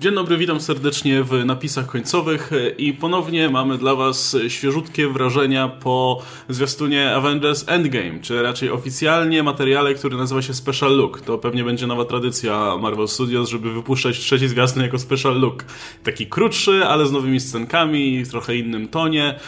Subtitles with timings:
[0.00, 6.22] Dzień dobry, witam serdecznie w napisach końcowych i ponownie mamy dla Was świeżutkie wrażenia po
[6.48, 11.20] zwiastunie Avengers Endgame, czy raczej oficjalnie materiale, który nazywa się Special Look.
[11.20, 15.64] To pewnie będzie nowa tradycja Marvel Studios, żeby wypuszczać trzeci zwiastun jako Special Look.
[16.04, 19.38] Taki krótszy, ale z nowymi scenkami, w trochę innym tonie.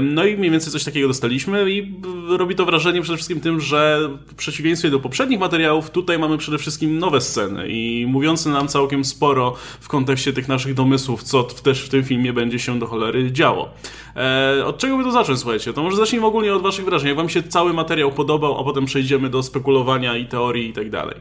[0.00, 1.94] No i mniej więcej coś takiego dostaliśmy i
[2.28, 6.58] robi to wrażenie przede wszystkim tym, że w przeciwieństwie do poprzednich materiałów, tutaj mamy przede
[6.58, 11.84] wszystkim nowe sceny i mówiące nam całkiem sporo w kontekście tych naszych domysłów, co też
[11.84, 13.70] w tym filmie będzie się do cholery działo.
[14.16, 15.72] E, od czego by to zacząć, słuchajcie?
[15.72, 17.08] To może zacznijmy ogólnie od waszych wrażeń.
[17.08, 20.90] Jak wam się cały materiał podobał, a potem przejdziemy do spekulowania i teorii i tak
[20.90, 21.20] dalej.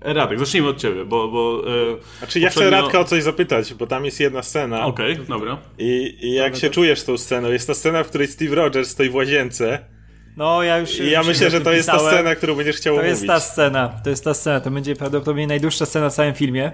[0.00, 1.28] Radek, zacznijmy od ciebie, bo...
[1.28, 4.86] bo e, znaczy ja chcę Radka o coś zapytać, bo tam jest jedna scena.
[4.86, 5.58] Okej, okay, dobra.
[5.78, 6.74] I, I, jak się to...
[6.74, 7.50] czujesz tą sceną?
[7.50, 9.93] Jest to scena, w której Steve Rogers stoi w łazience
[10.36, 11.00] no, ja już.
[11.00, 13.10] I ja myślę, że to jest ta scena, którą będziesz chciał To omówić.
[13.20, 14.60] jest ta scena, to jest ta scena.
[14.60, 16.72] To będzie prawdopodobnie najdłuższa scena w całym filmie.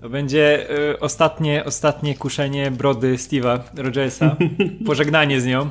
[0.00, 4.36] To będzie y, ostatnie, ostatnie kuszenie brody Steve'a Rogersa,
[4.86, 5.70] pożegnanie z nią.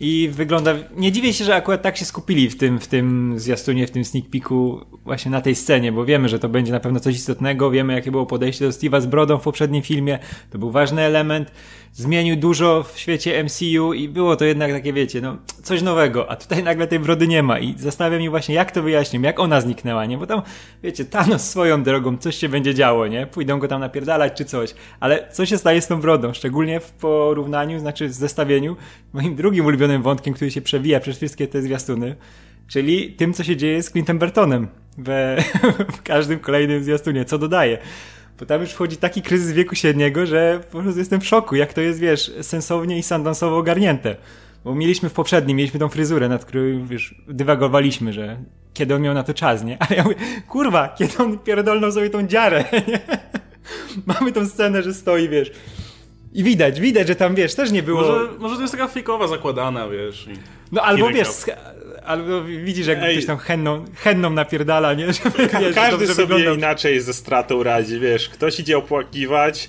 [0.00, 0.74] I wygląda.
[0.96, 4.04] Nie dziwię się, że akurat tak się skupili w tym, w tym zwiastunie, w tym
[4.04, 7.70] sneak peeku, właśnie na tej scenie, bo wiemy, że to będzie na pewno coś istotnego.
[7.70, 10.18] Wiemy, jakie było podejście do Steve'a z brodą w poprzednim filmie.
[10.50, 11.50] To był ważny element
[11.94, 16.36] zmienił dużo w świecie MCU i było to jednak takie, wiecie, no, coś nowego, a
[16.36, 19.60] tutaj nagle tej brody nie ma i zastanawiam się właśnie, jak to wyjaśnię, jak ona
[19.60, 20.18] zniknęła, nie?
[20.18, 20.42] Bo tam,
[20.82, 23.26] wiecie, Thanos swoją drogą, coś się będzie działo, nie?
[23.26, 26.90] Pójdą go tam napierdalać czy coś, ale co się staje z tą brodą, szczególnie w
[26.90, 28.76] porównaniu, znaczy w zestawieniu,
[29.12, 32.16] moim drugim ulubionym wątkiem, który się przewija przez wszystkie te zwiastuny,
[32.68, 35.44] czyli tym, co się dzieje z Clintem Burtonem we,
[35.96, 37.78] w każdym kolejnym zwiastunie, co dodaje.
[38.40, 41.72] Bo tam już wchodzi taki kryzys wieku średniego, że po prostu jestem w szoku, jak
[41.72, 44.16] to jest, wiesz, sensownie i sandansowo ogarnięte.
[44.64, 48.36] Bo mieliśmy w poprzednim, mieliśmy tą fryzurę, nad którą, wiesz, dywagowaliśmy, że
[48.74, 49.82] kiedy on miał na to czas, nie?
[49.82, 50.16] Ale ja mówię,
[50.48, 53.00] kurwa, kiedy on pierdolnął sobie tą dziarę, nie?
[54.06, 55.52] Mamy tą scenę, że stoi, wiesz,
[56.34, 58.00] i widać, widać, że tam, wiesz, też nie było...
[58.02, 60.28] Może, może to jest taka fejkowa zakładana, wiesz.
[60.72, 61.28] No albo, wiesz,
[62.06, 65.12] albo widzisz, jak ktoś tam henną, henną napierdala, nie?
[65.12, 66.54] Żeby, Ka wiesz, każdy sobie wyglądał.
[66.54, 68.28] inaczej ze stratą radzi, wiesz.
[68.28, 69.68] Ktoś idzie opłakiwać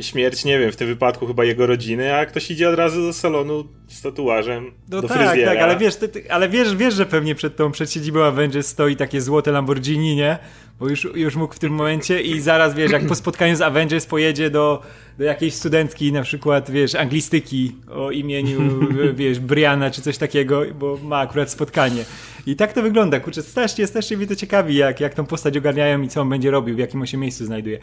[0.00, 3.12] śmierć, nie wiem, w tym wypadku chyba jego rodziny, a ktoś idzie od razu do
[3.12, 5.52] salonu z tatuażem, no do tak, fryzjera.
[5.52, 8.66] tak, ale wiesz, ty, ty, ale wiesz, wiesz, że pewnie przed tą, przed siedzibą Avengers
[8.66, 10.38] stoi takie złote Lamborghini, nie?
[10.80, 14.06] Bo już, już mógł w tym momencie i zaraz, wiesz, jak po spotkaniu z Avengers
[14.06, 14.82] pojedzie do,
[15.18, 18.60] do jakiejś studentki, na przykład, wiesz, anglistyki o imieniu,
[19.14, 22.04] wiesz, Brianna czy coś takiego, bo ma akurat spotkanie.
[22.46, 26.02] I tak to wygląda, kurczę, strasznie, strasznie mnie to ciekawi, jak, jak tą postać ogarniają
[26.02, 27.78] i co on będzie robił, w jakim on się miejscu znajduje.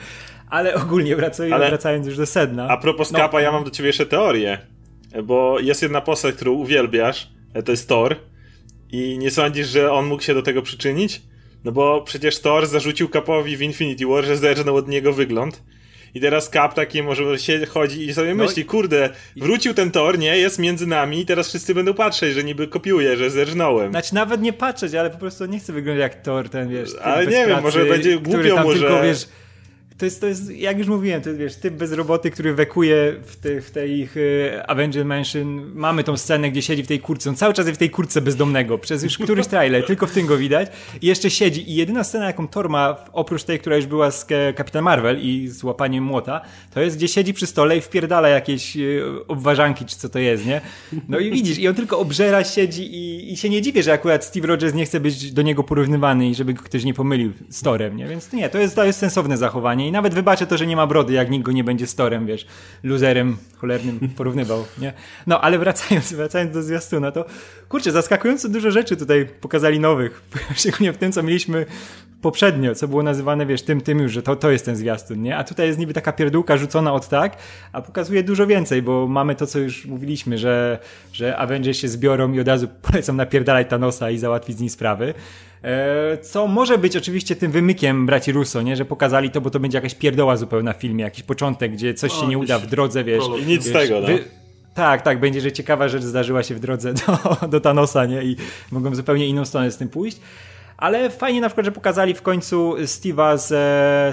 [0.50, 2.68] Ale ogólnie wracając, Ale wracając już do sedna.
[2.68, 4.58] A propos no, Kapa, ja mam do ciebie jeszcze teorię,
[5.24, 7.30] bo jest jedna postać, którą uwielbiasz,
[7.66, 8.16] to jest Thor
[8.92, 11.22] i nie sądzisz, że on mógł się do tego przyczynić?
[11.64, 15.64] No bo przecież Thor zarzucił Kapowi w Infinity War, że zerżnął od niego wygląd.
[16.16, 20.20] I teraz Cap taki może się chodzi i sobie no myśli, kurde, wrócił ten Thor,
[20.20, 23.92] nie, jest między nami i teraz wszyscy będą patrzeć, że niby kopiuje, że zerżnąłem.
[23.92, 26.90] Znaczy nawet nie patrzeć, ale po prostu nie chcę wyglądać jak Thor, ten wiesz.
[27.02, 28.80] Ale nie wiem, może będzie głupio mu, że...
[28.80, 29.28] Tylko, wiesz,
[29.98, 33.16] to jest, to jest, jak już mówiłem, to jest, wiesz, typ bez roboty, który wekuje
[33.26, 35.72] w, te, w tej ich y, Avenger Mansion.
[35.76, 37.30] Mamy tą scenę, gdzie siedzi w tej kurce.
[37.30, 40.26] On cały czas jest w tej kurce bezdomnego, przez już któryś trailer, tylko w tym
[40.26, 40.70] go widać.
[41.02, 41.72] I jeszcze siedzi.
[41.72, 45.48] I jedyna scena, jaką Thor ma, oprócz tej, która już była z Kapitan Marvel i
[45.48, 46.42] z łapaniem młota,
[46.74, 50.46] to jest, gdzie siedzi przy stole i wpierdala jakieś y, obważanki, czy co to jest,
[50.46, 50.62] nie?
[51.10, 54.26] No i widzisz, i on tylko obżera, siedzi i, i się nie dziwię, że akurat
[54.26, 57.98] Steve Rogers nie chce być do niego porównywany i żeby ktoś nie pomylił z Torem,
[57.98, 58.08] nie?
[58.08, 60.88] Więc nie, to jest, to jest sensowne zachowanie i nawet wybaczę to, że nie ma
[60.88, 62.46] brody, jak nikt go nie będzie storem, wiesz,
[62.84, 64.94] luzerem cholernym porównywał, nie?
[65.28, 67.26] No, ale wracając, wracając do zwiastuna, to
[67.70, 70.22] kurczę, zaskakująco dużo rzeczy tutaj pokazali nowych,
[70.56, 71.66] szczególnie w tym, co mieliśmy
[72.24, 75.38] poprzednio, co było nazywane, wiesz, tym, tym już, że to, to jest ten zwiastun, nie?
[75.38, 77.38] A tutaj jest niby taka pierdółka rzucona od tak,
[77.72, 80.80] a pokazuje dużo więcej, bo mamy to, co już mówiliśmy, że,
[81.14, 85.14] że Avengers się zbiorą i od razu polecą napierdalać Thanosa i załatwić z nim sprawy.
[85.64, 88.76] E, co może być oczywiście tym wymykiem braci Russo, nie?
[88.76, 92.12] Że pokazali to, bo to będzie jakaś pierdoła zupełna w filmie, jakiś początek, gdzie coś
[92.12, 93.24] o, się nie uda w drodze, wiesz.
[93.42, 94.08] I nic wiesz, z tego, no.
[94.08, 94.24] Wy...
[94.74, 96.94] Tak, tak, będzie, że ciekawa rzecz zdarzyła się w drodze
[97.42, 98.24] do, do Thanosa, nie?
[98.24, 98.36] I
[98.72, 100.20] mogą zupełnie inną stronę z tym pójść.
[100.84, 103.48] Ale fajnie na przykład, że pokazali w końcu Steve'a z,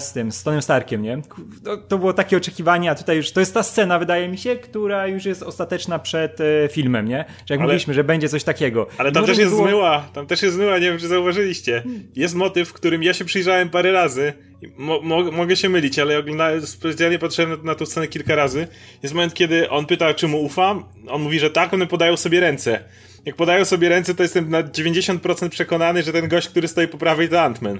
[0.04, 1.22] z tym, z Tonym Starkiem, nie?
[1.64, 4.56] To, to, było takie oczekiwanie, a tutaj już, to jest ta scena, wydaje mi się,
[4.56, 7.24] która już jest ostateczna przed e, filmem, nie?
[7.28, 8.86] Że jak ale, mówiliśmy, że będzie coś takiego.
[8.98, 9.62] Ale tam też jest było...
[9.62, 11.82] zmyła, tam też jest zmyła, nie wiem, czy zauważyliście.
[12.16, 14.32] Jest motyw, w którym ja się przyjrzałem parę razy,
[14.76, 18.68] Mo, mo, mogę się mylić, ale oglądałem, specjalnie patrzyłem na, na tę scenę kilka razy.
[19.02, 20.84] Jest moment, kiedy on pyta, czy mu ufam.
[21.08, 22.84] On mówi, że tak, one podają sobie ręce
[23.24, 26.98] jak podają sobie ręce, to jestem na 90% przekonany, że ten gość, który stoi po
[26.98, 27.78] prawej, to Ant-Man.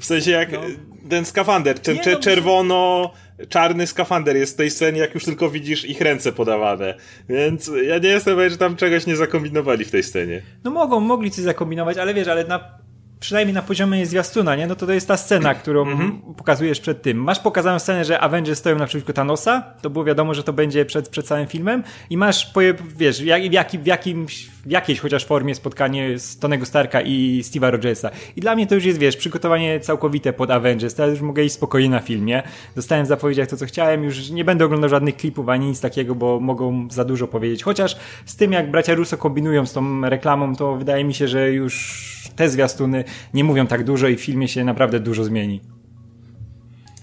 [0.00, 0.60] W sensie jak no.
[1.08, 3.12] ten skafander, ten nie, no, czerwono
[3.48, 6.94] czarny skafander jest w tej scenie, jak już tylko widzisz ich ręce podawane.
[7.28, 10.42] Więc ja nie jestem pewien, że tam czegoś nie zakombinowali w tej scenie.
[10.64, 12.79] No mogą, mogli coś zakombinować, ale wiesz, ale na
[13.20, 14.66] przynajmniej na poziomie zwiastuna, nie?
[14.66, 16.34] No to to jest ta scena, którą mm -hmm.
[16.34, 17.18] pokazujesz przed tym.
[17.18, 21.08] Masz pokazaną scenę, że Avengers stoją naprzeciwko Thanosa, to było wiadomo, że to będzie przed,
[21.08, 22.52] przed całym filmem i masz,
[22.96, 27.70] wiesz, w, jak, w, jakimś, w jakiejś chociaż formie spotkanie z Tonego Starka i Steve'a
[27.70, 28.10] Rogersa.
[28.36, 30.94] I dla mnie to już jest, wiesz, przygotowanie całkowite pod Avengers.
[30.94, 32.42] Teraz już mogę iść spokojnie na filmie.
[32.76, 34.04] Dostałem w zapowiedziach to, co chciałem.
[34.04, 37.62] Już nie będę oglądał żadnych klipów ani nic takiego, bo mogą za dużo powiedzieć.
[37.62, 37.96] Chociaż
[38.26, 42.10] z tym, jak bracia Russo kombinują z tą reklamą, to wydaje mi się, że już
[42.36, 45.60] te zwiastuny nie mówią tak dużo i w filmie się naprawdę dużo zmieni.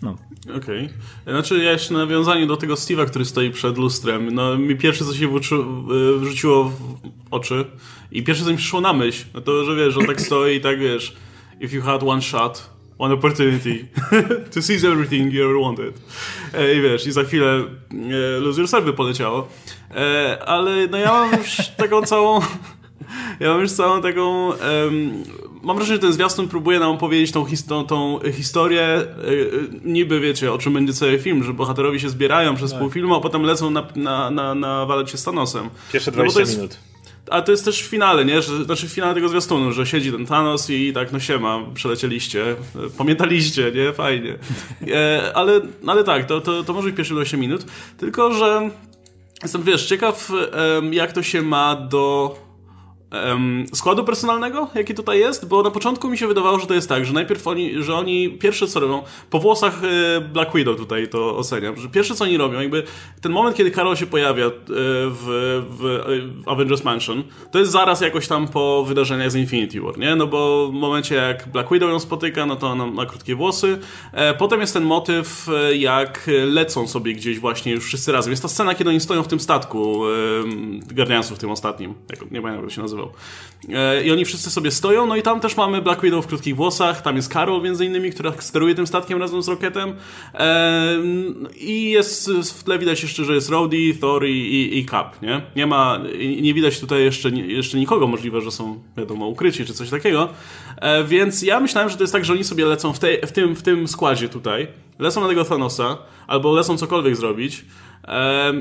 [0.02, 0.16] No.
[0.56, 0.86] Okej.
[0.86, 1.34] Okay.
[1.34, 5.14] Znaczy ja jeszcze nawiązanie do tego Steve'a, który stoi przed lustrem, no mi pierwsze co
[5.14, 6.96] się e, wrzuciło w
[7.32, 7.66] oczy
[8.12, 10.62] i pierwsze co mi przyszło na myśl, no to, że wiesz, on tak stoi i
[10.62, 11.16] tak wiesz,
[11.60, 13.88] if you had one shot, one opportunity
[14.54, 16.02] to seize everything you ever wanted.
[16.54, 19.48] E, I wiesz, i za chwilę e, Lose Yourself by poleciało.
[20.46, 22.42] ale no ja mam już taką całą
[23.40, 24.52] ja mam już całą taką...
[25.68, 30.20] mam wrażenie, że ten zwiastun próbuje nam opowiedzieć tą, his tą, tą historię yy, niby,
[30.20, 32.80] wiecie, o czym będzie cały film, że bohaterowie się zbierają przez tak.
[32.80, 35.70] pół filmu, a potem lecą na, na, na, na walać się z Thanosem.
[35.94, 36.78] Pierwsze 20 no jest, minut.
[37.32, 38.42] A to jest też w finale, nie?
[38.42, 42.56] Że, znaczy w finale tego zwiastunu, że siedzi ten Thanos i tak, no siema, przelecieliście,
[42.98, 43.94] pamiętaliście, nie?
[43.94, 44.38] Fajnie.
[44.88, 47.66] E, ale, ale tak, to, to, to może być pierwsze 20 minut,
[47.98, 48.70] tylko że
[49.44, 50.32] jestem, wiesz, ciekaw
[50.92, 52.36] jak to się ma do
[53.74, 57.06] składu personalnego, jaki tutaj jest, bo na początku mi się wydawało, że to jest tak,
[57.06, 61.38] że najpierw oni, że oni pierwsze co robią, po włosach e, Black Widow tutaj to
[61.38, 62.84] oceniam, że pierwsze co oni robią, jakby
[63.22, 66.04] ten moment, kiedy Carol się pojawia e, w, w,
[66.46, 70.16] Avengers Mansion, to jest zaraz jakoś tam po wydarzeniach z Infinity War, nie?
[70.16, 73.80] No bo w momencie jak Black Widow ją spotyka, no to ona ma krótkie włosy.
[74.14, 78.32] E, potem jest ten motyw, jak lecą sobie gdzieś właśnie już wszyscy razem.
[78.32, 80.02] Jest ta scena, kiedy oni stoją w tym statku
[80.96, 81.94] Guardiansów, tym ostatnim,
[82.32, 83.14] nie pamiętam jak się nazywa nazywał.
[83.70, 86.56] E, I oni wszyscy sobie stoją, no i tam też mamy Black Widow w krótkich
[86.56, 89.94] włosach, tam jest Carol między innymi, która steruje tym statkiem razem z Rocketem
[90.34, 90.98] e,
[91.56, 95.42] i jest w tle widać jeszcze, że jest Rhodey, Thor i, i, i Cap, nie?
[95.56, 96.00] Nie ma,
[96.42, 100.30] nie widać tutaj jeszcze, jeszcze nikogo, możliwe, że są wiadomo ukryci czy coś takiego,
[100.78, 103.32] e, więc ja myślałem, że to jest tak, że oni sobie lecą w, tej, w,
[103.32, 104.68] tym, w tym składzie tutaj,
[105.00, 105.98] lecą na tego Thanosa,
[106.28, 107.66] albo lecą cokolwiek zrobić,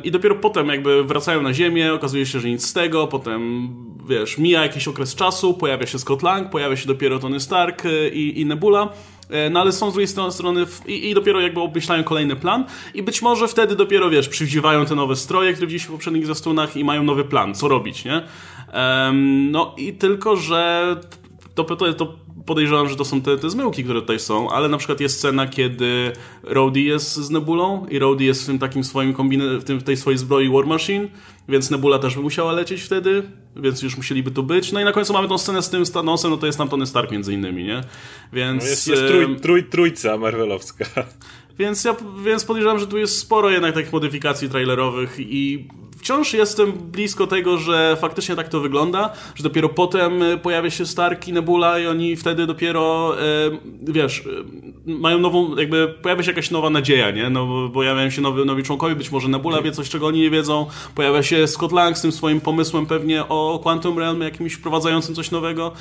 [0.05, 3.69] i dopiero potem jakby wracają na ziemię, okazuje się, że nic z tego, potem
[4.09, 8.09] wiesz, mija jakiś okres czasu, pojawia się Scott Lang, pojawia się dopiero Tony Stark e,
[8.09, 8.89] i, i Nebula,
[9.31, 12.65] e, no ale są z drugiej strony w, i, i, dopiero jakby obmyślają kolejny plan
[12.95, 16.77] i być może wtedy dopiero, wiesz, przywdziwają te nowe stroje, które widzieliśmy w poprzednich zwiastunach
[16.77, 18.23] i mają nowy plan, co robić, nie?
[18.75, 20.97] Um, no i tylko, że
[21.55, 24.79] to, to, to podejrzewam, że to są te, te zmyłki, które tutaj są, ale na
[24.79, 26.13] przykład jest scena, kiedy
[26.43, 29.83] Rhodey jest z Nebulą i Rhodey jest w tym takim swoim kombine, w, tym, w
[29.83, 31.09] tej swojej zbroi War Machine,
[31.49, 33.23] więc Nebula też by musiała lecieć wtedy,
[33.57, 34.73] więc już musieliby tu być.
[34.73, 36.87] No i na końcu mamy tą scenę z tym Thanosem, no to jest tam Tony
[36.87, 37.81] Stark między innymi, nie?
[38.33, 38.65] Więc...
[38.65, 40.85] No jest, jest trój, trój, trójca marvelowska.
[41.59, 46.73] Więc ja więc podejrzewam, że tu jest sporo jednak takich modyfikacji trailerowych i wciąż jestem
[46.73, 51.33] blisko tego, że faktycznie tak to wygląda, że dopiero potem e, pojawia się Stark i
[51.33, 53.23] Nebula i oni wtedy dopiero, e,
[53.83, 54.21] wiesz,
[54.87, 57.31] e, mają nową, jakby pojawia się jakaś nowa nadzieja, nie?
[57.31, 61.23] No, pojawiają się nowi członkowie, być może Nebula wie coś, czego oni nie wiedzą, pojawia
[61.23, 65.73] się Scott Lang z tym swoim pomysłem pewnie o Quantum Realm, jakimś wprowadzającym coś nowego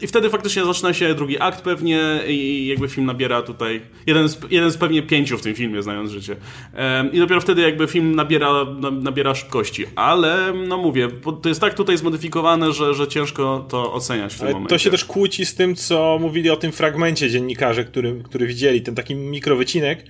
[0.00, 4.38] i wtedy faktycznie zaczyna się drugi akt pewnie i jakby film nabiera tutaj, jeden z,
[4.50, 6.36] jeden z pewnie pięciu w tym filmie, znając życie.
[7.12, 11.08] I dopiero wtedy jakby film nabiera, nabiera nabiera szybkości, ale no mówię,
[11.42, 14.74] to jest tak tutaj zmodyfikowane, że, że ciężko to oceniać w tym ale momencie.
[14.74, 18.82] To się też kłóci z tym, co mówili o tym fragmencie dziennikarze, który, który widzieli,
[18.82, 20.04] ten taki mikrowycinek,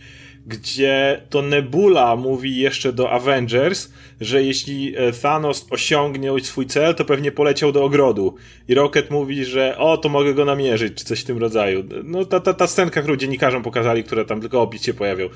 [0.46, 7.04] gdzie to Nebula mówi jeszcze do Avengers, że jeśli e, Thanos osiągnie swój cel, to
[7.04, 8.34] pewnie poleciał do ogrodu.
[8.68, 11.84] I Rocket mówi, że o, to mogę go namierzyć, czy coś w tym rodzaju.
[12.04, 15.28] No ta, ta, ta scenka, którą dziennikarzom pokazali, która tam tylko opis się pojawiał.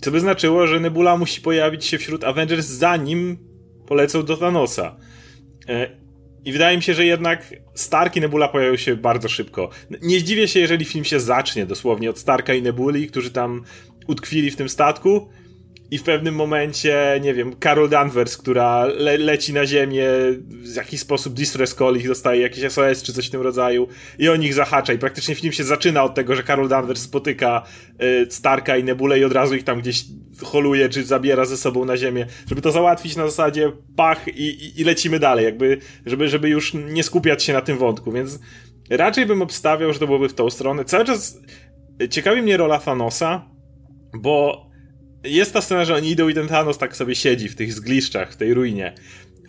[0.00, 3.38] Co by znaczyło, że Nebula musi pojawić się wśród Avengers zanim
[3.86, 4.96] polecą do Thanosa.
[5.68, 5.90] E,
[6.44, 9.70] I wydaje mi się, że jednak Stark i Nebula pojawią się bardzo szybko.
[10.02, 13.64] Nie zdziwię się, jeżeli film się zacznie dosłownie od Starka i Nebuli, którzy tam
[14.06, 15.28] utkwili w tym statku
[15.90, 20.06] i w pewnym momencie, nie wiem, Carol Danvers, która le leci na ziemię,
[20.48, 24.28] w jakiś sposób distress call ich dostaje, jakiś SOS czy coś w tym rodzaju i
[24.28, 27.62] o nich zahacza i praktycznie film się zaczyna od tego, że Carol Danvers spotyka
[28.02, 30.04] y, Starka i Nebulę i od razu ich tam gdzieś
[30.42, 34.80] holuje czy zabiera ze sobą na ziemię, żeby to załatwić na zasadzie pach i, i,
[34.80, 38.40] i lecimy dalej, jakby, żeby, żeby już nie skupiać się na tym wątku, więc
[38.90, 40.84] raczej bym obstawiał, że to byłoby w tą stronę.
[40.84, 41.38] Cały czas
[42.10, 43.53] ciekawi mnie rola Thanosa,
[44.14, 44.66] bo
[45.24, 48.32] jest ta scena, że oni idą i ten Thanos tak sobie siedzi w tych zgliszczach,
[48.32, 48.94] w tej ruinie.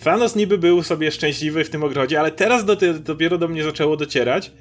[0.04, 3.98] Thanos niby był sobie szczęśliwy w tym ogrodzie, ale teraz do, dopiero do mnie zaczęło
[3.98, 4.52] docierać.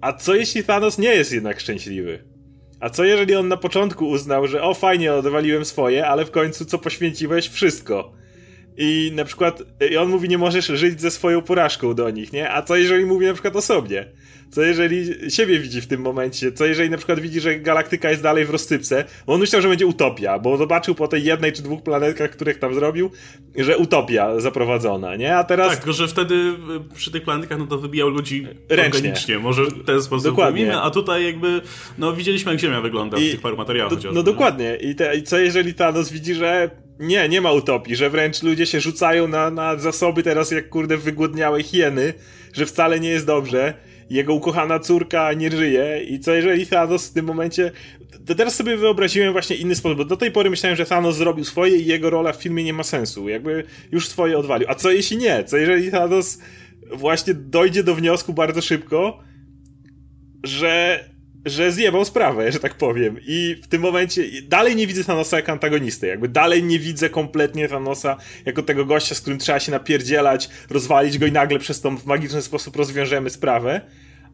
[0.00, 2.24] A co jeśli Thanos nie jest jednak szczęśliwy?
[2.80, 6.64] A co jeżeli on na początku uznał, że o fajnie, odwaliłem swoje, ale w końcu
[6.64, 7.48] co poświęciłeś?
[7.48, 8.19] Wszystko.
[8.82, 12.50] I na przykład, i on mówi, nie możesz żyć ze swoją porażką do nich, nie?
[12.50, 14.06] A co jeżeli mówi na przykład o sobie?
[14.50, 16.52] Co jeżeli siebie widzi w tym momencie?
[16.52, 19.04] Co jeżeli na przykład widzi, że galaktyka jest dalej w rozsypce?
[19.26, 22.58] Bo on myślał, że będzie utopia, bo zobaczył po tej jednej czy dwóch planetkach, których
[22.58, 23.10] tam zrobił,
[23.56, 25.36] że utopia zaprowadzona, nie?
[25.36, 25.68] A teraz...
[25.68, 28.98] Tak, tylko że wtedy y, przy tych planetkach no to wybijał ludzi Ręcznie.
[28.98, 30.80] organicznie, może w ten sposób Dokładnie.
[30.80, 31.60] a tutaj jakby,
[31.98, 33.96] no widzieliśmy jak Ziemia wygląda I, w tych paru materiałach.
[33.96, 34.76] Do, no dokładnie.
[34.76, 38.66] I, te, I co jeżeli Thanos widzi, że nie, nie ma utopii, że wręcz ludzie
[38.66, 42.14] się rzucają na, na zasoby teraz jak kurde wygłodniałe hieny,
[42.52, 43.74] że wcale nie jest dobrze.
[44.10, 47.72] Jego ukochana córka nie żyje i co jeżeli Thanos w tym momencie...
[48.26, 51.44] To teraz sobie wyobraziłem właśnie inny sposób, bo do tej pory myślałem, że Thanos zrobił
[51.44, 53.28] swoje i jego rola w filmie nie ma sensu.
[53.28, 54.66] Jakby już swoje odwalił.
[54.70, 55.44] A co jeśli nie?
[55.44, 56.38] Co jeżeli Thanos
[56.92, 59.18] właśnie dojdzie do wniosku bardzo szybko,
[60.42, 61.04] że
[61.44, 63.16] że zjebał sprawę, że tak powiem.
[63.26, 66.06] I w tym momencie dalej nie widzę Thanosa jako antagonisty.
[66.06, 68.16] Jakby dalej nie widzę kompletnie Thanosa
[68.46, 72.06] jako tego gościa, z którym trzeba się napierdzielać, rozwalić go i nagle przez to w
[72.06, 73.80] magiczny sposób rozwiążemy sprawę.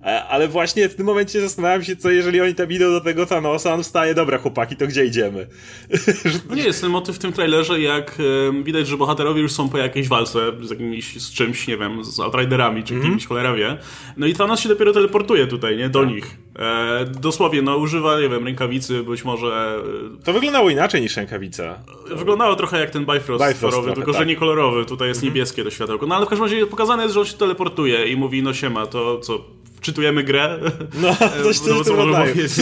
[0.02, 3.26] E, ale właśnie w tym momencie zastanawiam się, co jeżeli oni tam idą do tego
[3.26, 5.46] Thanosa, on wstaje, dobra chłopaki, to gdzie idziemy?
[6.48, 8.18] No nie, jest ten motyw w tym trailerze, jak
[8.62, 12.20] widać, że bohaterowie już są po jakiejś walce z jakimś, z czymś, nie wiem, z
[12.20, 13.10] Outriderami, czy mm -hmm.
[13.10, 13.78] kimś, cholera wie.
[14.16, 15.88] No i Thanos się dopiero teleportuje tutaj, nie?
[15.88, 16.08] Do tak.
[16.08, 16.46] nich.
[16.58, 19.78] E, dosłownie, no używa, nie wiem, rękawicy, być może...
[20.20, 21.78] E, to wyglądało inaczej niż rękawica.
[22.16, 24.20] Wyglądało trochę jak ten Bifrost, Bifrost kolorowy, trochę, tylko tak.
[24.20, 25.25] że nie kolorowy, tutaj jest -hmm.
[25.25, 26.06] niebieskie to światełko.
[26.06, 28.86] No ale w każdym razie pokazane jest, że on się teleportuje i mówi, no siema,
[28.86, 29.55] to co
[29.87, 30.59] wczytujemy grę.
[31.02, 32.52] No, coś, coś no, co powiedzieć,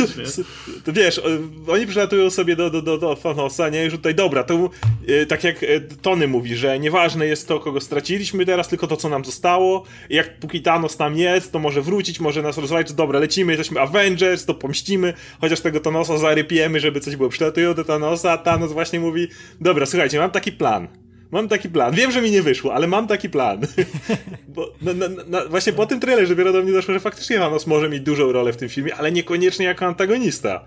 [0.84, 1.20] To wiesz,
[1.68, 3.84] oni przylatują sobie do, do, do, do Thanosa, nie?
[3.84, 4.70] Już tutaj, dobra, to
[5.08, 8.96] e, tak jak e, Tony mówi, że nieważne jest to, kogo straciliśmy teraz, tylko to,
[8.96, 9.84] co nam zostało.
[10.10, 13.80] I jak póki Thanos tam jest, to może wrócić, może nas rozwalić, dobra, lecimy, jesteśmy
[13.80, 17.28] Avengers, to pomścimy, chociaż tego Thanosa zarypiemy, żeby coś było.
[17.28, 19.28] Przylatują do Thanosa, a Thanos właśnie mówi,
[19.60, 21.94] dobra, słuchajcie, mam taki plan Mam taki plan.
[21.94, 23.60] Wiem, że mi nie wyszło, ale mam taki plan.
[24.48, 27.66] Bo na, na, na, właśnie po tym trailerze dopiero do mnie doszło, że faktycznie Thanos
[27.66, 30.64] może mieć dużą rolę w tym filmie, ale niekoniecznie jako antagonista.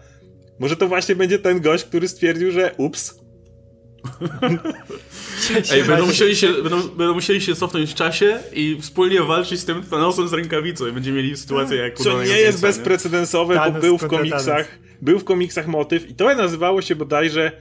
[0.60, 3.20] Może to właśnie będzie ten gość, który stwierdził, że ups.
[5.72, 9.66] Ej, będą musieli, się, będą, będą musieli się cofnąć w czasie i wspólnie walczyć z
[9.66, 13.98] tym Thanosem z rękawicą i będziemy mieli sytuację jak Co nie jest bezprecedensowe, bo był
[13.98, 17.52] w komiksach, był w komiksach motyw i to nazywało się bodajże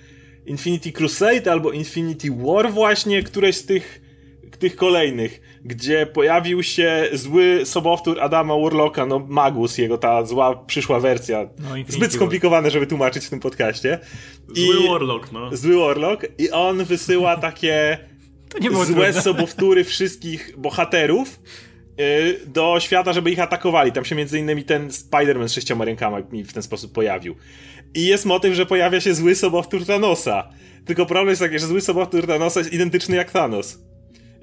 [0.47, 4.01] Infinity Crusade albo Infinity War właśnie, któreś z tych,
[4.59, 11.01] tych kolejnych, gdzie pojawił się zły sobowtór Adama Warlocka, no Magus, jego ta zła przyszła
[11.01, 11.49] wersja.
[11.59, 13.99] No, Zbyt skomplikowane, żeby tłumaczyć w tym podcaście.
[14.55, 15.57] I, zły Warlock, no.
[15.57, 17.99] Zły Warlock i on wysyła takie
[18.71, 19.23] złe trudne.
[19.23, 21.41] sobowtóry wszystkich bohaterów
[22.01, 23.93] y, do świata, żeby ich atakowali.
[23.93, 27.37] Tam się między innymi ten Spider-Man z sześcioma rękami w ten sposób pojawił.
[27.97, 30.49] I jest motyw, że pojawia się zły sobowtór Thanosa.
[30.85, 33.79] Tylko problem jest taki, że zły sobowtór Thanosa jest identyczny jak Thanos.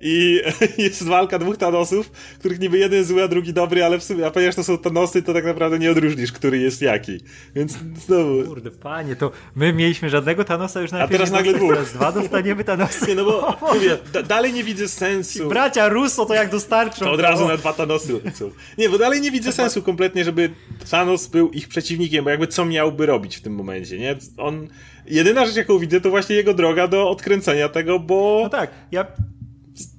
[0.04, 0.42] I
[0.84, 4.28] jest walka dwóch Thanosów, których niby jeden jest zły, a drugi dobry, ale w sumie,
[4.28, 7.20] a ponieważ to są Thanosy, to tak naprawdę nie odróżnisz, który jest jaki.
[7.56, 8.44] Więc znowu...
[8.44, 11.74] Kurde, panie, to my mieliśmy żadnego Thanosa już na A teraz nagle dwóch.
[11.74, 13.08] Teraz dwa dostaniemy Thanosy.
[13.08, 15.50] Nie, no bo mówię, da dalej nie widzę sensu.
[15.50, 17.06] Bracia Russo to jak dostarczą.
[17.06, 18.52] To od razu na dwa Thanosy lecą.
[18.78, 20.50] Nie, bo dalej nie widzę sensu kompletnie, żeby
[20.92, 24.16] Thanos był ich przeciwnikiem, bo jakby co miałby robić w tym momencie, nie?
[24.38, 24.68] On...
[25.06, 28.40] Jedyna rzecz, jaką widzę, to właśnie jego droga do odkręcenia tego, bo...
[28.44, 29.06] No tak, ja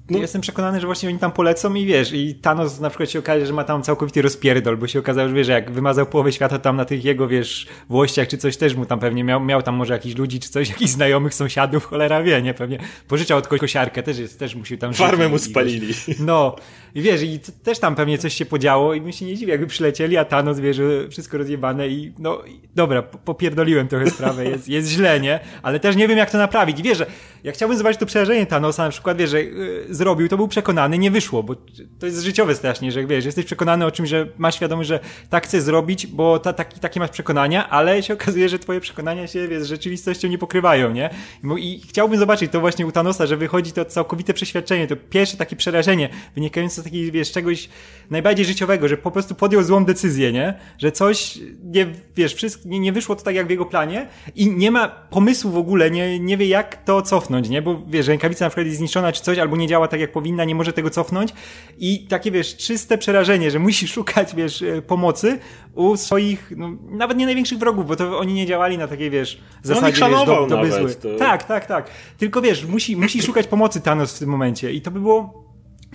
[0.09, 0.17] no.
[0.17, 3.45] Jestem przekonany, że właśnie oni tam polecą i wiesz, i Thanos na przykład się okaże,
[3.45, 6.75] że ma tam całkowity rozpierdol, bo się okazało, że wiesz, jak wymazał połowę świata tam
[6.75, 9.93] na tych jego, wiesz, włościach czy coś też mu tam pewnie miał, miał tam może
[9.93, 14.03] jakichś ludzi czy coś, jakichś znajomych sąsiadów, cholera wie, nie, pewnie pożyczał od kogoś kosiarkę,
[14.03, 15.87] też jest, też musiał tam Farmę mu spalili.
[15.87, 16.55] Wiesz, no,
[16.95, 19.67] i wiesz, i też tam pewnie coś się podziało i my się nie dziwię, jakby
[19.67, 20.77] przylecieli, a Thanos, wiesz,
[21.09, 22.41] wszystko rozjebane i no,
[22.75, 26.79] dobra, popierdoliłem trochę sprawę, jest, jest źle, nie, ale też nie wiem jak to naprawić.
[26.79, 27.05] I wiesz, że
[27.43, 30.97] ja chciałbym zobaczyć to przerażenie Thanosa, na przykład, wiesz, że yy, zrobił, to był przekonany,
[30.97, 31.55] nie wyszło, bo
[31.99, 34.99] to jest życiowe strasznie, że wiesz, jesteś przekonany o czymś, że masz świadomość, że
[35.29, 39.27] tak chcesz zrobić, bo ta, taki, takie masz przekonania, ale się okazuje, że twoje przekonania
[39.27, 41.09] się, wiesz, z rzeczywistością nie pokrywają, nie?
[41.57, 45.55] I, chciałbym zobaczyć to właśnie u Thanosa, że wychodzi to całkowite przeświadczenie, to pierwsze takie
[45.55, 47.69] przerażenie, wynikające z takiego, wiesz, czegoś
[48.09, 50.59] najbardziej życiowego, że po prostu podjął złą decyzję, nie?
[50.77, 54.51] Że coś, nie, wiesz, wszystko, nie, nie wyszło to tak jak w jego planie i
[54.51, 57.61] nie ma pomysłu w ogóle, nie, nie wie jak to cofnąć, nie?
[57.61, 60.11] Bo wiesz, rękawica na przykład jest zniszczona czy coś, albo nie działa działa tak jak
[60.11, 61.33] powinna, nie może tego cofnąć
[61.77, 65.39] i takie, wiesz, czyste przerażenie, że musi szukać, wiesz, e, pomocy
[65.75, 69.37] u swoich, no, nawet nie największych wrogów, bo to oni nie działali na takiej, wiesz,
[69.65, 71.11] No, zasadzie, wiesz, do, dobry, nawet, zły.
[71.11, 71.89] to- Tak, tak, tak.
[72.17, 75.44] Tylko wiesz, musi, musi szukać pomocy Thanos w tym momencie i to by było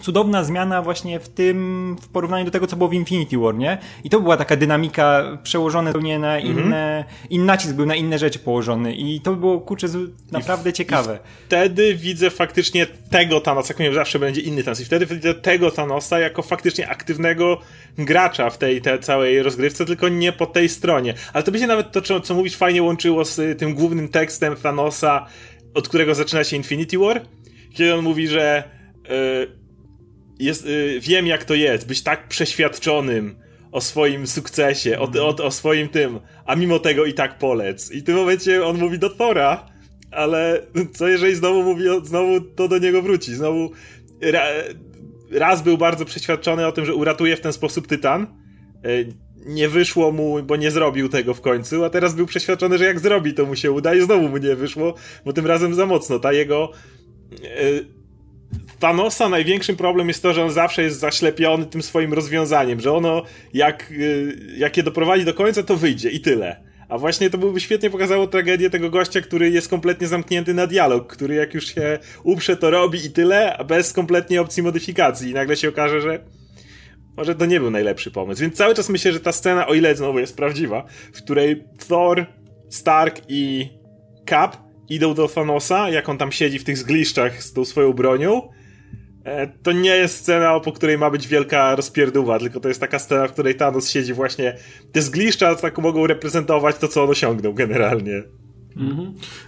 [0.00, 3.78] cudowna zmiana właśnie w tym, w porównaniu do tego, co było w Infinity War, nie?
[4.04, 8.38] I to była taka dynamika przełożona zupełnie na inne, inny nacisk był na inne rzeczy
[8.38, 9.87] położony i to by było, kurczę,
[10.33, 11.19] naprawdę ciekawe.
[11.47, 14.80] Wtedy widzę faktycznie tego Thanosa, jak mówię, zawsze będzie inny Thanos.
[14.80, 17.61] I wtedy widzę tego Thanosa jako faktycznie aktywnego
[17.99, 21.14] gracza w tej, tej całej rozgrywce, tylko nie po tej stronie.
[21.33, 24.09] Ale to by się nawet to, co, co mówisz, fajnie łączyło z y, tym głównym
[24.09, 25.26] tekstem Thanosa,
[25.75, 27.23] od którego zaczyna się Infinity War,
[27.75, 28.64] kiedy on mówi, że
[29.11, 29.60] y,
[30.40, 33.37] jest, y, wiem jak to jest, być tak przeświadczonym
[33.73, 37.90] o swoim sukcesie, o, o, o swoim tym, a mimo tego i tak polec.
[37.90, 39.66] I w tym momencie on mówi do Thora,
[40.11, 43.70] ale co jeżeli znowu mówi, znowu to do niego wróci, znowu
[44.23, 44.42] ra,
[45.30, 48.26] raz był bardzo przeświadczony o tym, że uratuje w ten sposób Tytan,
[48.87, 49.14] y,
[49.47, 53.00] nie wyszło mu, bo nie zrobił tego w końcu, a teraz był przeświadczony, że jak
[53.00, 54.94] zrobi, to mu się uda i znowu mu nie wyszło,
[55.25, 56.18] bo tym razem za mocno.
[56.18, 56.73] Ta jego
[57.32, 58.00] y,
[58.78, 63.23] Thanosa największym problem jest to, że on zawsze jest zaślepiony tym swoim rozwiązaniem, że ono
[63.54, 66.71] jak, y, jak je doprowadzi do końca, to wyjdzie i tyle.
[66.88, 71.12] A właśnie to byłoby świetnie pokazało tragedię tego gościa, który jest kompletnie zamknięty na dialog,
[71.12, 75.30] który jak już się uprze, to robi i tyle, a bez kompletnie opcji modyfikacji.
[75.30, 76.25] I nagle się okaże, że
[77.16, 78.42] może to nie był najlepszy pomysł.
[78.42, 82.26] Więc cały czas myślę, że ta scena, o ile znowu jest prawdziwa, w której Thor,
[82.69, 83.69] Stark i
[84.28, 88.42] Cap idą do Thanosa, jak on tam siedzi w tych zgliszczach z tą swoją bronią,
[89.25, 92.99] e, to nie jest scena, po której ma być wielka rozpierdówa, tylko to jest taka
[92.99, 94.56] scena, w której Thanos siedzi właśnie...
[94.92, 98.23] Te zgliszcza tak mogą reprezentować to, co on osiągnął generalnie.
[98.76, 98.85] Nie,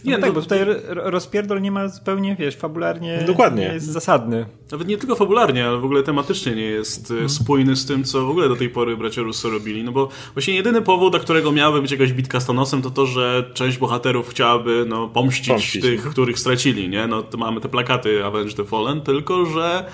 [0.04, 0.76] Nie, no tak, no, bo tutaj ro-
[1.10, 3.68] rozpierdol nie ma zupełnie, wiesz, fabularnie Dokładnie.
[3.68, 4.46] nie jest zasadny.
[4.72, 7.26] Nawet nie tylko fabularnie, ale w ogóle tematycznie nie jest Mhm.
[7.26, 9.84] e, spójny z tym, co w ogóle do tej pory bracia Russo robili.
[9.84, 13.06] No bo właśnie jedyny powód, dla którego miałaby być jakaś bitka z Thanosem, to to,
[13.06, 16.12] że część bohaterów chciałaby no, pomścić, Pomścić, tych, mhm.
[16.12, 17.06] których stracili, nie?
[17.06, 19.84] No to mamy te plakaty Avenge the Fallen, tylko że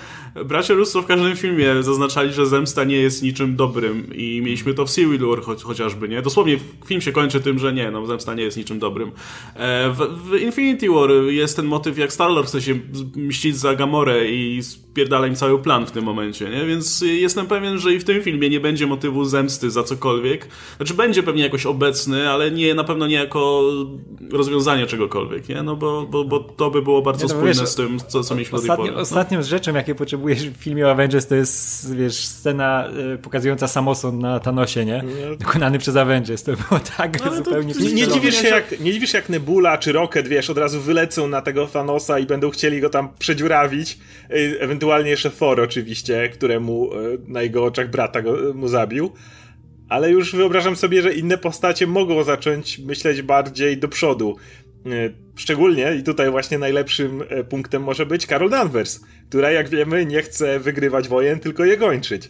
[0.45, 4.85] bracia Russo w każdym filmie zaznaczali, że zemsta nie jest niczym dobrym i mieliśmy to
[4.85, 6.21] w Civil War cho chociażby, nie?
[6.21, 9.11] Dosłownie film się kończy tym, że nie, no zemsta nie jest niczym dobrym.
[9.55, 12.79] E, w, w Infinity War jest ten motyw, jak Star-Lord chce się
[13.15, 16.65] mścić za Gamorę i spierdala im cały plan w tym momencie, nie?
[16.65, 20.47] Więc jestem pewien, że i w tym filmie nie będzie motywu zemsty za cokolwiek.
[20.77, 23.63] Znaczy będzie pewnie jakoś obecny, ale nie, na pewno nie jako
[24.31, 25.63] rozwiązanie czegokolwiek, nie?
[25.63, 28.23] No bo, bo, bo to by było bardzo Nie, no spójne wiesz, z tym, co,
[28.23, 28.95] co mieliśmy do tej Ostatnio, pory.
[28.95, 29.01] No.
[29.01, 34.21] ostatnią rzeczą, jakie potrzebujesz w filmie o Avengers, to jest, wiesz, scena y, pokazująca samosąd
[34.21, 35.03] na Thanosie, nie?
[35.39, 36.43] Dokonany przez Avengers.
[36.43, 39.29] To było tak to- zupełnie to Nie, nie, dziwisz się jak, nie dziwisz się jak
[39.29, 43.09] Nebula czy Rocket, wiesz, od razu wylecą na tego Thanosa i będą chcieli go tam
[43.19, 43.97] przedziurawić.
[44.59, 49.11] Ewentualnie jeszcze Thor oczywiście, któremu y, na jego oczach brata go, mu zabił.
[49.89, 54.35] Ale już wyobrażam sobie, że inne postacie mogą zacząć myśleć bardziej do przodu.
[54.85, 60.05] Y, Szczególnie, i tutaj właśnie najlepszym e, punktem może być Carol Danvers, która jak wiemy
[60.05, 62.29] nie chce wygrywać wojen, tylko je kończyć.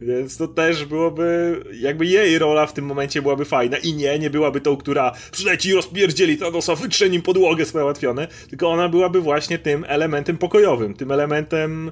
[0.00, 4.30] Więc to też byłoby, jakby jej rola w tym momencie byłaby fajna i nie, nie
[4.30, 9.58] byłaby tą, która przyleci i rozpierdzieli Thanosa, wytrze nim podłogę załatwione, tylko ona byłaby właśnie
[9.58, 11.90] tym elementem pokojowym, tym elementem,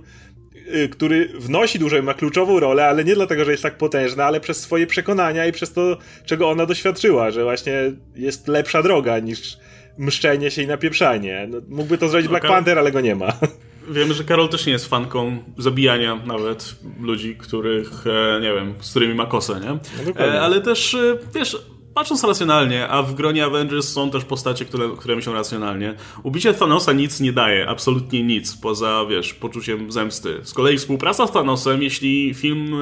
[0.75, 4.25] y, który wnosi dużo i ma kluczową rolę, ale nie dlatego, że jest tak potężna,
[4.25, 9.19] ale przez swoje przekonania i przez to, czego ona doświadczyła, że właśnie jest lepsza droga
[9.19, 9.59] niż
[9.99, 11.47] mszczenie się i napieprzanie.
[11.51, 12.57] No, mógłby to zrobić Black Okej.
[12.57, 13.33] Panther, ale go nie ma.
[13.89, 18.91] Wiemy, że Karol też nie jest fanką zabijania nawet ludzi, których, e, nie wiem, z
[18.91, 20.05] którymi ma kosę, nie?
[20.07, 20.35] dokładnie.
[20.35, 21.57] E, ale też, e, wiesz,
[21.95, 26.93] patrząc racjonalnie, a w gronie Avengers są też postacie, które, które myślą racjonalnie, ubicie Thanosa
[26.93, 30.41] nic nie daje, absolutnie nic, poza, wiesz, poczuciem zemsty.
[30.43, 32.75] Z kolei współpraca z Thanosem, jeśli film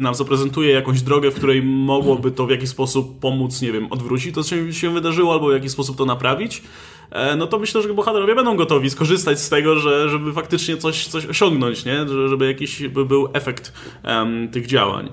[0.00, 4.34] nam zaprezentuje jakąś drogę, w której mogłoby to w jakiś sposób pomóc, nie wiem, odwrócić
[4.34, 6.62] to, co się, wydarzyło, albo w jakiś sposób to naprawić,
[7.36, 11.26] no to myślę, że bohaterowie będą gotowi skorzystać z tego, że, żeby faktycznie coś, coś
[11.26, 12.08] osiągnąć, nie?
[12.08, 15.10] Że- Żeby jakiś by był efekt em, tych działań.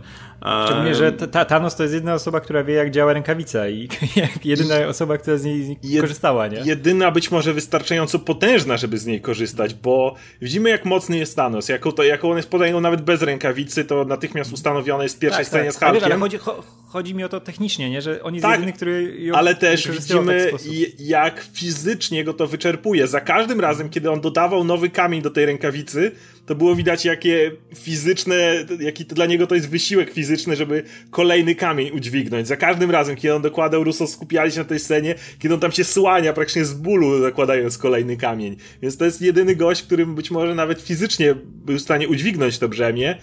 [0.65, 4.45] Szczególnie, że ta- Thanos to jest jedna osoba, która wie, jak działa rękawica i jak
[4.45, 6.57] jedyna osoba, która z niej Jed- korzystała, nie?
[6.65, 11.69] Jedyna być może wystarczająco potężna, żeby z niej korzystać, bo widzimy jak mocny jest Thanos.
[11.69, 15.45] Jaką, to, jaką on jest potęgą nawet bez rękawicy, to natychmiast ustanowione jest w pierwszej
[15.45, 16.19] scenie z Ale, wiesz, ale Hulkiem.
[16.19, 18.01] chodzi, cho, chodzi mi o to technicznie, nie?
[18.01, 22.47] że on jest Tak, jedyny, który ją Ale też widzimy i- jak fizycznie go to
[22.47, 23.07] wyczerpuje.
[23.07, 26.11] Za każdym razem, kiedy on dodawał nowy kamień do tej rękawicy,
[26.45, 31.55] to było widać, jakie fizyczne, jaki to dla niego to jest wysiłek fizyczny, żeby kolejny
[31.55, 32.47] kamień udźwignąć.
[32.47, 35.71] Za każdym razem, kiedy on dokładał, Russo skupiali się na tej scenie, kiedy on tam
[35.71, 38.55] się słania praktycznie z bólu, zakładając kolejny kamień.
[38.81, 42.69] Więc to jest jedyny gość, którym być może nawet fizycznie był w stanie udźwignąć to
[42.69, 43.17] brzemię.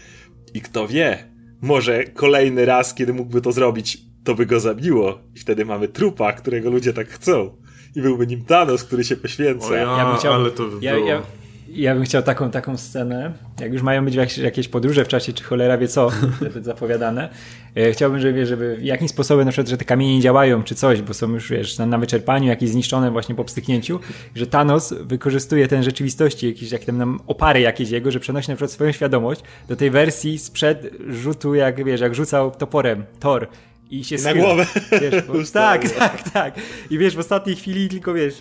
[0.54, 1.24] I kto wie,
[1.60, 5.20] może kolejny raz, kiedy mógłby to zrobić, to by go zabiło.
[5.34, 7.56] I wtedy mamy trupa, którego ludzie tak chcą.
[7.96, 9.74] I byłby nim Thanos, który się poświęca.
[9.76, 11.08] Ja, Ja bym chciał- ale to by Ja, było.
[11.08, 11.22] ja,
[11.68, 15.32] ja bym chciał taką, taką scenę, jak już mają być jakieś, jakieś podróże w czasie,
[15.32, 16.10] czy cholera wie co,
[16.60, 17.28] zapowiadane.
[17.76, 21.02] E, Chciałbym, żeby, żeby jakimś sposobem, na przykład, że te kamienie nie działają, czy coś,
[21.02, 24.00] bo są już, wiesz, na, na wyczerpaniu, jakieś zniszczone właśnie po pstryknięciu,
[24.34, 28.54] że Thanos wykorzystuje ten rzeczywistości, jakieś, jak tam nam opary jakieś jego, że przenosi na
[28.56, 33.48] przykład swoją świadomość do tej wersji sprzed rzutu, jak wiesz, jak rzucał toporem Thor
[33.90, 34.44] i się Na schyla.
[34.44, 34.66] głowę.
[35.00, 36.54] Wiesz, bo, tak, tak, tak.
[36.90, 38.34] I wiesz, w ostatniej chwili tylko wiesz,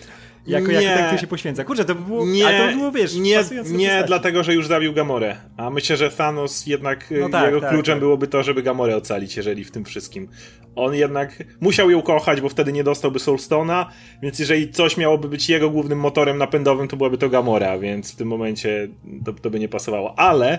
[0.46, 0.94] jako, jako Nie.
[0.94, 1.64] ten, który się poświęca.
[1.64, 4.92] Kurczę, to by było, Nie, to by było, wiesz, nie, nie dlatego, że już zabił
[4.92, 5.36] Gamorę.
[5.56, 8.00] A myślę, że Thanos jednak No y, tak, jego tak, kluczem tak.
[8.00, 10.28] byłoby to, żeby Gamorę ocalić, jeżeli w tym wszystkim.
[10.76, 13.86] On jednak musiał ją kochać, bo wtedy nie dostałby Soulstone'a,
[14.22, 18.16] więc jeżeli coś miałoby być jego głównym motorem napędowym, to byłaby to Gamora, więc w
[18.16, 18.88] tym momencie
[19.24, 20.18] to, to by nie pasowało.
[20.18, 20.58] Ale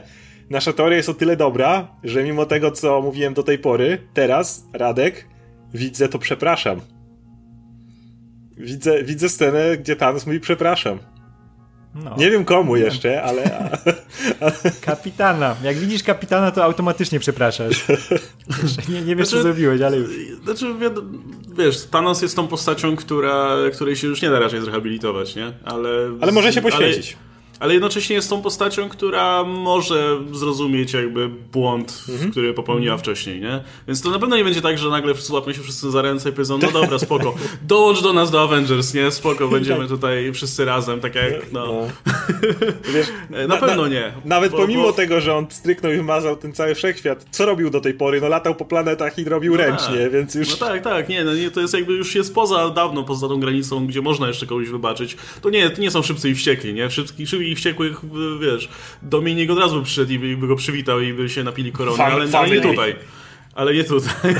[0.49, 4.65] nasza teoria jest o tyle dobra, że mimo tego, co mówiłem do tej pory, teraz,
[4.73, 5.27] Radek,
[5.73, 6.81] widzę to przepraszam.
[8.59, 10.99] Widzę, widzę scenę, gdzie Thanos mówi przepraszam.
[11.95, 12.15] No.
[12.17, 13.69] Nie wiem komu jeszcze, ale.
[14.81, 15.55] Kapitana.
[15.63, 17.85] Jak widzisz kapitana, to automatycznie przepraszasz.
[18.89, 20.09] Nie, nie wiesz, co Znaczy- zrobiłeś, ale już.
[20.43, 20.65] Znaczy,
[21.57, 25.53] wiesz, Thanos jest tą postacią, która, której się już nie da raczej zrehabilitować, nie?
[25.65, 25.89] Ale,
[26.21, 27.17] Ale może się poświęcić.
[27.19, 27.28] Ale,
[27.59, 32.31] ale jednocześnie jest tą postacią, która może zrozumieć jakby błąd, Mhm.
[32.31, 33.63] który popełniła wcześniej, nie?
[33.87, 36.31] Więc to na pewno nie będzie tak, że nagle złapią się wszyscy za ręce i
[36.31, 39.11] powiedzą, no dobra, spoko, dołącz do nas do Avengers, nie?
[39.11, 41.65] Spoko, będziemy tutaj wszyscy razem, tak jak, no.
[41.65, 41.87] No.
[42.93, 43.07] Wiesz,
[43.47, 44.13] Na pewno nie.
[44.25, 47.69] Nawet Bo- pomimo bo- tego, że on stryknął i wymazał ten cały wszechświat, co robił
[47.69, 48.21] do tej pory?
[48.21, 50.11] No latał po planetach i robił ręcznie, Tak.
[50.11, 50.49] więc już.
[50.49, 53.39] No tak, tak, nie, no nie, to jest jakby już jest poza, dawno poza tą
[53.39, 55.17] granicą, gdzie można jeszcze kogoś wybaczyć.
[55.41, 56.91] To nie, to nie są szybcy i wściekli, nie?
[56.91, 58.01] Szybki, szybkich i wściekłych,
[58.41, 58.69] wiesz,
[59.01, 62.03] Dominik od razu by przyszedł i by, by go przywitał i by się napili korony,
[62.03, 62.95] ale, ale nie tutaj.
[63.55, 64.35] Ale nie tutaj.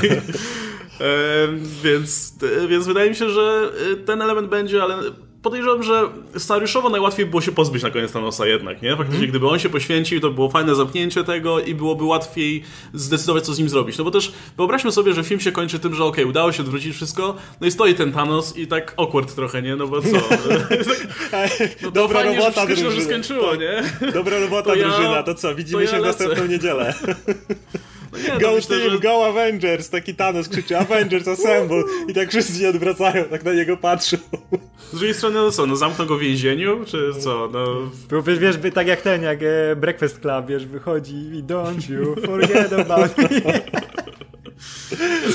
[1.00, 4.96] Em, więc, e, więc wydaje mi się, że e, ten element będzie, ale
[5.42, 8.96] podejrzewam, że scenariuszowo najłatwiej było się pozbyć na koniec Thanosa jednak, nie?
[8.96, 12.62] Faktycznie, gdyby on się poświęcił, to było fajne zamknięcie tego i byłoby łatwiej
[12.94, 13.98] zdecydować, co z nim zrobić.
[13.98, 16.94] No bo też wyobraźmy sobie, że film się kończy tym, że okej, udało się odwrócić
[16.96, 19.76] wszystko, no i stoi ten Thanos i tak awkward trochę, nie?
[19.76, 20.08] No bo co?
[21.82, 23.82] No to Dobra fajnie, robota, że już skończyło, nie?
[24.12, 25.54] Dobra robota, To ja- drużyna, to co?
[25.54, 26.94] Widzimy to ja się w następną niedzielę.
[28.12, 29.90] Nie, Go myślę, team, że- go Avengers!
[29.90, 31.82] Taki Thanos krzyczy Avengers Assemble!
[32.08, 34.16] I tak wszyscy się odwracają, tak na niego patrzą.
[34.92, 37.48] Z drugiej strony, no co, no zamkną go w więzieniu, czy co?
[37.52, 37.66] No,
[38.10, 41.90] Bo wiesz, wiesz, by tak jak ten, jak e, Breakfast Club, wiesz, wychodzi i don't
[41.92, 43.28] you forget about me.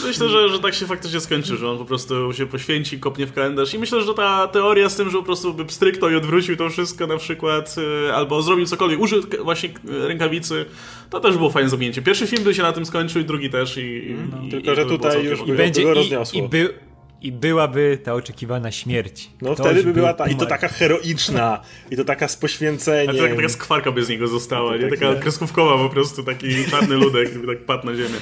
[0.05, 3.33] Myślę, że, że tak się faktycznie skończy, że on po prostu się poświęci, kopnie w
[3.33, 6.57] kalendarz i myślę, że ta teoria z tym, że po prostu by pstryknął i odwrócił
[6.57, 7.75] to wszystko na przykład,
[8.07, 10.65] y, albo zrobił cokolwiek, użył właśnie rękawicy,
[11.09, 12.01] to też było fajne zamknięcie.
[12.01, 13.81] Pierwszy film by się na tym skończył i drugi też i...
[13.81, 16.39] i No, Tylko, i że było tutaj już Będzie go i, rozniosło.
[16.39, 16.73] i, by,
[17.21, 19.29] i byłaby ta oczekiwana śmierć.
[19.41, 20.27] No Ktoś wtedy by była ta.
[20.27, 21.61] I to taka heroiczna,
[21.91, 23.15] i to taka z A poświęceniem.
[23.15, 24.89] to taka, taka skwarka by z niego została, nie?
[24.89, 25.19] Tak, Taka nie?
[25.19, 28.19] kreskówkowa po prostu, taki czarny ludek, gdyby tak padł na ziemię.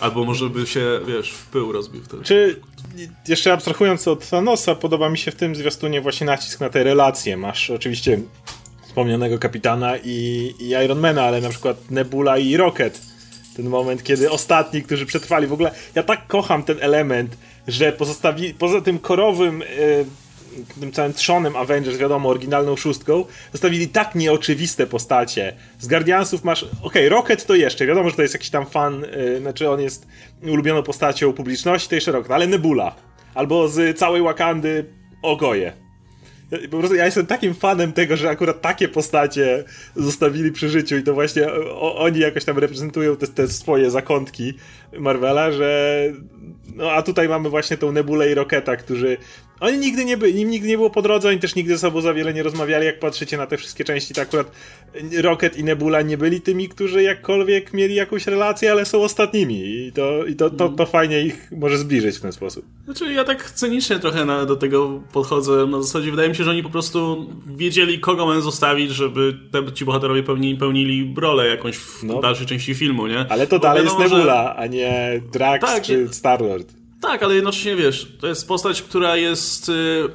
[0.00, 2.24] Albo może by się, wiesz, w pył rozbił wtedy.
[2.24, 2.60] Czy
[3.28, 7.36] jeszcze abstrahując od Thanosa, podoba mi się w tym zwiastunie właśnie nacisk na te relacje.
[7.36, 8.20] Masz oczywiście
[8.86, 13.00] wspomnianego kapitana i, i Ironmana, ale na przykład Nebula i Rocket.
[13.56, 15.46] Ten moment, kiedy ostatni, którzy przetrwali.
[15.46, 17.36] W ogóle ja tak kocham ten element,
[17.68, 17.92] że
[18.58, 19.60] poza tym korowym.
[19.60, 20.25] Yy,
[20.80, 25.52] tym całym trzonem Avengers, wiadomo, oryginalną szóstką, zostawili tak nieoczywiste postacie.
[25.80, 29.40] Z Guardiansów masz, okej, Rocket to jeszcze, wiadomo, że to jest jakiś tam fan, yy,
[29.40, 30.06] znaczy on jest
[30.42, 32.94] ulubioną postacią publiczności, to jeszcze Rocket, ale Nebula.
[33.34, 34.84] Albo z całej Wakandy
[35.22, 35.72] Ogoje.
[36.70, 39.64] Po prostu ja jestem takim fanem tego, że akurat takie postacie
[39.96, 44.54] zostawili przy życiu i to właśnie o, oni jakoś tam reprezentują te, te swoje zakątki
[44.98, 46.02] Marvela, że
[46.74, 49.16] no a tutaj mamy właśnie tą Nebulę i Rocketa, którzy
[49.60, 52.00] oni nigdy nie byli, im nigdy nie było po drodze, oni też nigdy ze sobą
[52.00, 54.50] za wiele nie rozmawiali, jak patrzycie na te wszystkie części, to akurat
[55.22, 59.92] Rocket i Nebula nie byli tymi, którzy jakkolwiek mieli jakąś relację, ale są ostatnimi i
[59.92, 62.64] to, i to, to, to fajnie ich może zbliżyć w ten sposób.
[62.84, 65.66] Znaczy ja tak cynicznie trochę na, do tego podchodzę.
[65.66, 69.72] Na zasadzie wydaje mi się, że oni po prostu wiedzieli, kogo mają zostawić, żeby te,
[69.72, 72.20] ci bohaterowie pełnili, pełnili rolę jakąś w No.
[72.20, 73.26] dalszej części filmu, nie?
[73.28, 76.72] Ale to Bo dalej wiadomo, jest że- Nebula, a nie Drax Tak, czy Star-Lord.
[77.06, 79.68] Tak, ale jednocześnie wiesz, to jest postać, która jest.
[79.68, 80.08] y,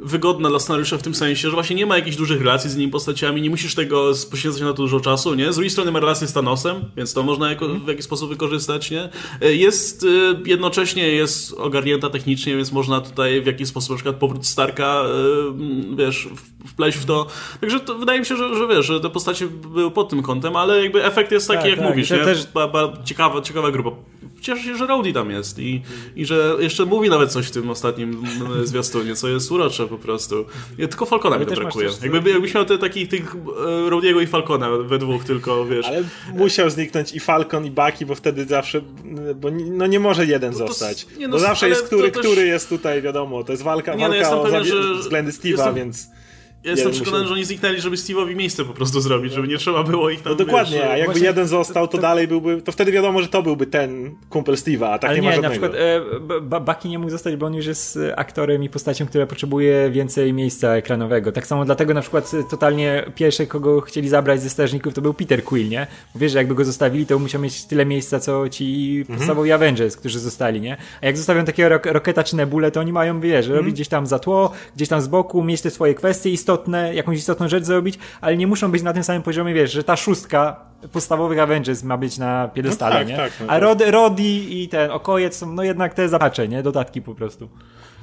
[0.00, 2.92] wygodna dla scenariusza w tym sensie, że właśnie nie ma jakichś dużych relacji z innymi
[2.92, 5.52] postaciami, nie musisz tego poświęcać na to dużo czasu, nie?
[5.52, 8.90] Z drugiej strony ma relację z Thanosem, więc to można jako, w jakiś sposób wykorzystać,
[8.90, 9.08] nie?
[9.40, 10.06] Jest
[10.44, 15.04] jednocześnie jest ogarnięta technicznie, więc można tutaj w jakiś sposób na przykład powrót Starka,
[15.96, 16.28] wiesz,
[16.66, 17.26] wpleść w to.
[17.60, 20.56] Także to wydaje mi się, że, że wiesz, że te postacie były pod tym kątem,
[20.56, 21.88] ale jakby efekt jest taki, tak, jak tak.
[21.88, 22.18] mówisz, nie?
[22.18, 22.46] Też...
[22.54, 23.90] Ba, ba, ciekawa, ciekawa grupa.
[24.40, 25.82] Cieszę się, że Rowdy tam jest i,
[26.16, 28.22] i że jeszcze mówi nawet coś w tym ostatnim
[28.64, 30.44] zwiastunie, co jest urocze po prostu.
[30.78, 31.88] Ja, tylko Falcona mi to brakuje.
[32.02, 35.86] Jakby, jakbyś miał te, takich tych e, Rowdiego i Falcona we dwóch tylko, wiesz.
[35.86, 38.80] Ale musiał zniknąć i Falcon i Bucky, bo wtedy zawsze,
[39.36, 41.06] bo no nie może jeden no to, zostać.
[41.18, 42.20] Nie, no, bo zawsze jest który, też...
[42.20, 44.94] który jest tutaj, wiadomo, to jest walka, nie, no, walka no, o pewien, że...
[44.94, 45.74] względy Steve'a, jestem...
[45.74, 46.06] więc...
[46.64, 49.82] Ja jestem przekonany, że oni zniknęli, żeby Steve'owi miejsce po prostu zrobić, żeby nie trzeba
[49.82, 50.32] było ich tam...
[50.32, 52.62] No dokładnie, wiesz, a jakby właśnie, jeden został, to, to, dalej byłby...
[52.62, 55.66] To wtedy wiadomo, że to byłby ten kumpel Steve'a, a tak nie, nie ma żadnego.
[55.66, 55.72] na przykład
[56.54, 60.32] e, Bucky nie mógł zostać, bo on już jest aktorem i postacią, która potrzebuje więcej
[60.32, 61.32] miejsca ekranowego.
[61.32, 65.44] Tak samo dlatego na przykład totalnie pierwszy, kogo chcieli zabrać ze strażników, to był Peter
[65.44, 65.86] Quill, nie?
[66.14, 69.18] Bo wiesz, że jakby go zostawili, to musiał mieć tyle miejsca, co ci mhm.
[69.18, 70.76] podstawowi Avengers, którzy zostali, nie?
[71.02, 73.56] A jak zostawią takiego rok Roketa czy Nebulę, to oni mają, wiesz, mhm.
[73.56, 77.18] robić gdzieś tam za tło, gdzieś tam z boku, mieć te swoje kwestie istotne, jakąś
[77.18, 80.60] istotną rzecz zrobić, ale nie muszą być na tym samym poziomie, wiesz, że ta szóstka
[80.92, 83.16] podstawowych Avengers ma być na piedestale, no tak, nie?
[83.16, 86.62] Tak, no A Rod, Rodi i ten Okojec są no jednak te zapacze, nie?
[86.62, 87.48] Dodatki po prostu.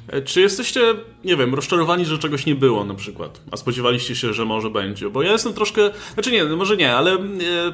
[0.07, 0.81] E, czy jesteście,
[1.23, 5.09] nie wiem, rozczarowani, że czegoś nie było na przykład, a spodziewaliście się, że może będzie?
[5.09, 7.17] Bo ja jestem troszkę, znaczy nie, może nie, ale e,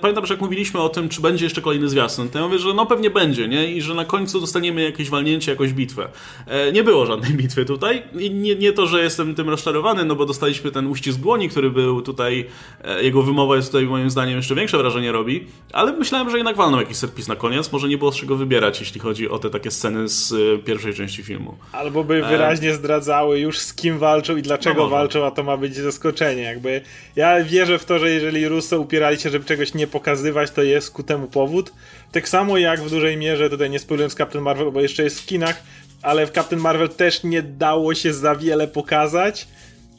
[0.02, 2.74] pamiętam, że jak mówiliśmy o tym, czy będzie jeszcze kolejny zwiastun, to ja mówię, że
[2.74, 3.72] no pewnie będzie, nie?
[3.72, 6.08] I że na końcu dostaniemy jakieś walnięcie, jakąś bitwę.
[6.48, 10.16] E, nie było żadnej bitwy tutaj i nie, nie to, że jestem tym rozczarowany, no
[10.16, 12.46] bo dostaliśmy ten uścisk dłoni, który był tutaj,
[12.84, 16.56] e, jego wymowa jest tutaj moim zdaniem jeszcze większe wrażenie robi, ale myślałem, że jednak
[16.56, 19.50] walną jakiś serpis na koniec, może nie było z czego wybierać, jeśli chodzi o te
[19.50, 21.58] takie sceny z e, pierwszej części filmu.
[21.72, 25.58] Albo by wyraźnie zdradzały już z kim walczą i dlaczego no walczą, a to ma
[25.58, 26.42] być zaskoczenie.
[26.42, 26.82] Jakby
[27.16, 30.92] ja wierzę w to, że jeżeli Russo upierali się, żeby czegoś nie pokazywać, to jest
[30.92, 31.74] ku temu powód.
[32.12, 35.26] Tak samo jak w dużej mierze, tutaj nie spoilując Captain Marvel, bo jeszcze jest w
[35.26, 35.64] kinach,
[36.02, 39.48] ale w Captain Marvel też nie dało się za wiele pokazać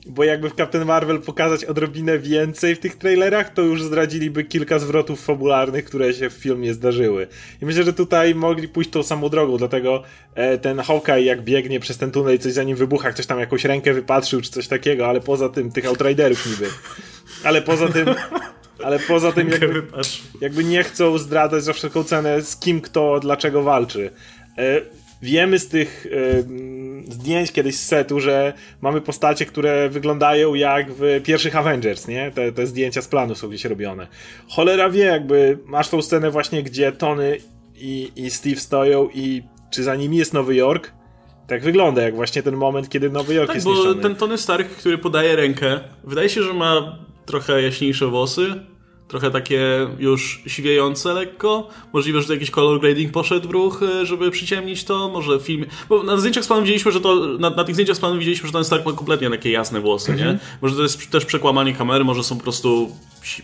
[0.07, 4.79] bo jakby w Captain Marvel pokazać odrobinę więcej w tych trailerach, to już zdradziliby kilka
[4.79, 7.27] zwrotów fabularnych, które się w filmie zdarzyły.
[7.63, 10.03] I myślę, że tutaj mogli pójść tą samą drogą, dlatego
[10.35, 13.41] e, ten Hawkeye jak biegnie przez ten tunel i coś za nim wybucha, ktoś tam
[13.41, 16.71] jakąś rękę wypatrzył czy coś takiego, ale poza tym, tych Outriderów niby.
[17.45, 18.07] Ale poza tym...
[18.85, 19.83] Ale poza tym jakby,
[20.41, 24.11] jakby nie chcą zdradzać za wszelką cenę z kim kto, dlaczego walczy.
[24.59, 24.81] E,
[25.23, 26.45] wiemy z tych y,
[27.09, 32.31] zdjęć kiedyś z setu, że mamy postacie, które wyglądają jak w pierwszych Avengers, nie?
[32.31, 34.07] Te, te zdjęcia z planu są gdzieś robione.
[34.49, 37.39] Cholera wie, jakby masz tą scenę właśnie, gdzie Tony
[37.77, 40.93] i, i Steve stoją i czy za nimi jest Nowy Jork?
[41.47, 44.69] Tak wygląda, jak właśnie ten moment, kiedy Nowy Jork tak, jest bo ten Tony Stark,
[44.69, 48.55] który podaje rękę, wydaje się, że ma trochę jaśniejsze włosy,
[49.13, 51.69] trochę takie już siwiejące lekko.
[51.93, 55.09] Możliwe, że jakiś color grading poszedł w ruch, e, żeby przyciemnić to.
[55.09, 55.67] Może film.
[55.89, 57.39] Bo na zdjęciach z planu widzieliśmy, że to.
[57.39, 60.15] Na, na tych zdjęciach z planu widzieliśmy, że ten Stark ma kompletnie takie jasne włosy,
[60.15, 60.23] nie?
[60.23, 60.39] Mhm.
[60.63, 62.97] Może to jest też przekłamanie kamery, może są po prostu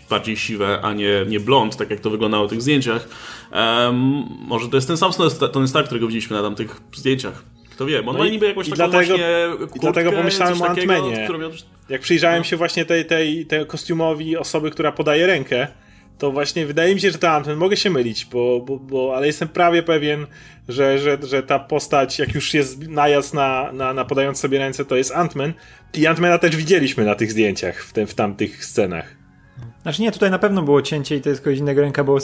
[0.09, 3.09] bardziej siwe, a nie, nie blond, tak jak to wyglądało w tych zdjęciach.
[3.51, 5.11] Um, może to jest ten sam
[5.51, 7.43] Tony Stark, którego widzieliśmy na tamtych zdjęciach.
[7.71, 10.61] Kto wie, bo on no ma niby jakąś taką dlatego, właśnie kurtkę, I dlatego pomyślałem
[10.61, 11.27] o Antmenie.
[11.89, 15.67] Jak przyjrzałem się właśnie tej, tej, tej kostiumowi osoby, która podaje rękę,
[16.17, 17.57] to właśnie wydaje mi się, że to Antman.
[17.57, 20.27] Mogę się mylić, bo, bo, bo, ale jestem prawie pewien,
[20.67, 24.85] że, że, że ta postać, jak już jest najazd na, na, na podając sobie ręce,
[24.85, 25.53] to jest Antman.
[25.93, 29.18] I Antmana też widzieliśmy na tych zdjęciach, w, te, w tamtych scenach.
[29.81, 32.19] Znaczy nie, tutaj na pewno było cięcie i to jest kogoś innego ręka, bo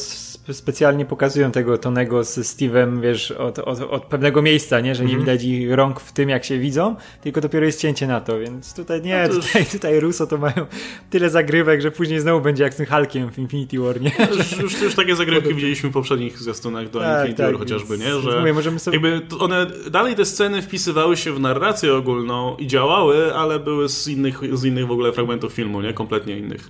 [0.51, 4.95] specjalnie pokazują tego Tonego z Steve'em, wiesz, od, od, od, pewnego miejsca, nie?
[4.95, 5.25] Że nie mm -hmm.
[5.25, 8.73] widać ich rąk w tym, jak się widzą, tylko dopiero jest cięcie na to, więc
[8.75, 10.65] tutaj nie, no tutaj, tutaj Russo to mają
[11.09, 14.11] tyle zagrywek, że później znowu będzie jak z tym Hulkiem w Infinity War, nie?
[14.37, 17.97] Już, już, już takie zagrywki widzieliśmy w poprzednich zwiastunach do tak, Infinity tak, War chociażby,
[17.97, 18.19] nie?
[18.19, 18.99] Że mówię, możemy sobie...
[18.99, 24.07] jakby one, dalej te sceny wpisywały się w narrację ogólną i działały, ale były z
[24.07, 25.93] innych, z innych w ogóle fragmentów filmu, nie?
[25.93, 26.69] Kompletnie innych.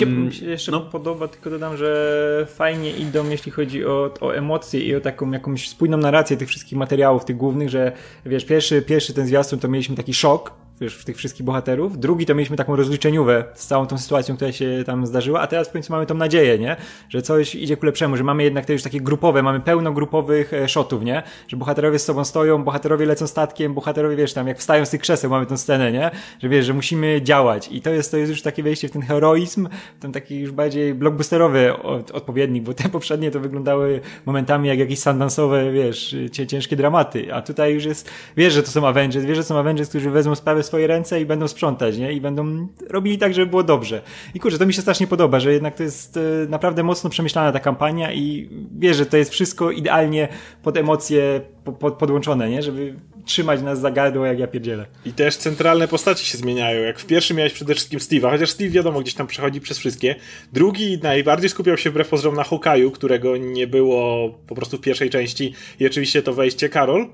[0.00, 0.80] Um, mi się jeszcze no.
[0.80, 5.68] podoba, tylko dodam, że fajnie idą, jeśli chodzi o, o emocje i o taką jakąś
[5.68, 7.92] spójną narrację tych wszystkich materiałów, tych głównych, że
[8.26, 11.98] wiesz, pierwszy, pierwszy ten zwiastun to mieliśmy taki szok, wiesz, w tych wszystkich bohaterów.
[11.98, 15.68] Drugi to mieliśmy taką rozliczeniówę z całą tą sytuacją, która się tam zdarzyła, a teraz
[15.68, 16.76] w końcu mamy tą nadzieję, nie?
[17.08, 20.52] Że coś idzie ku lepszemu, że mamy jednak te już takie grupowe, mamy pełno grupowych
[20.52, 21.22] e, shotów, nie?
[21.48, 25.00] Że bohaterowie z sobą stoją, bohaterowie lecą statkiem, bohaterowie, wiesz, tam jak wstają z tych
[25.00, 26.10] krzeseł, mamy tą scenę, nie?
[26.42, 29.02] Że wiesz, że musimy działać i to jest, to jest już takie wejście w ten
[29.02, 29.68] heroizm,
[30.00, 34.98] ten taki już bardziej blockbusterowy od, odpowiednik, bo te poprzednie to wyglądały momentami jak jakieś
[34.98, 36.16] sandansowe, wiesz,
[36.48, 39.88] ciężkie dramaty, a tutaj już jest, wiesz, że to są Avengers, wiesz, że są Avengers,
[39.88, 42.12] którzy wezmą sprawę swoje ręce i będą sprzątać, nie?
[42.12, 44.02] I będą robili tak, żeby było dobrze.
[44.34, 47.52] I kurczę, to mi się strasznie podoba, że jednak to jest e, naprawdę mocno przemyślana
[47.52, 50.28] ta kampania i wiesz, że to jest wszystko idealnie
[50.62, 52.62] pod emocje po, po, podłączone, nie?
[52.62, 54.86] Żeby trzymać nas za gardło, jak ja pierdzielę.
[55.04, 56.82] I też centralne postacie się zmieniają.
[56.82, 60.14] Jak w pierwszym miałeś przede wszystkim Steve'a, chociaż Steve wiadomo, gdzieś tam przechodzi przez wszystkie.
[60.52, 65.10] Drugi najbardziej skupiał się wbrew pozorom na Hokaju, którego nie było po prostu w pierwszej
[65.10, 67.06] części i oczywiście to wejście Karol.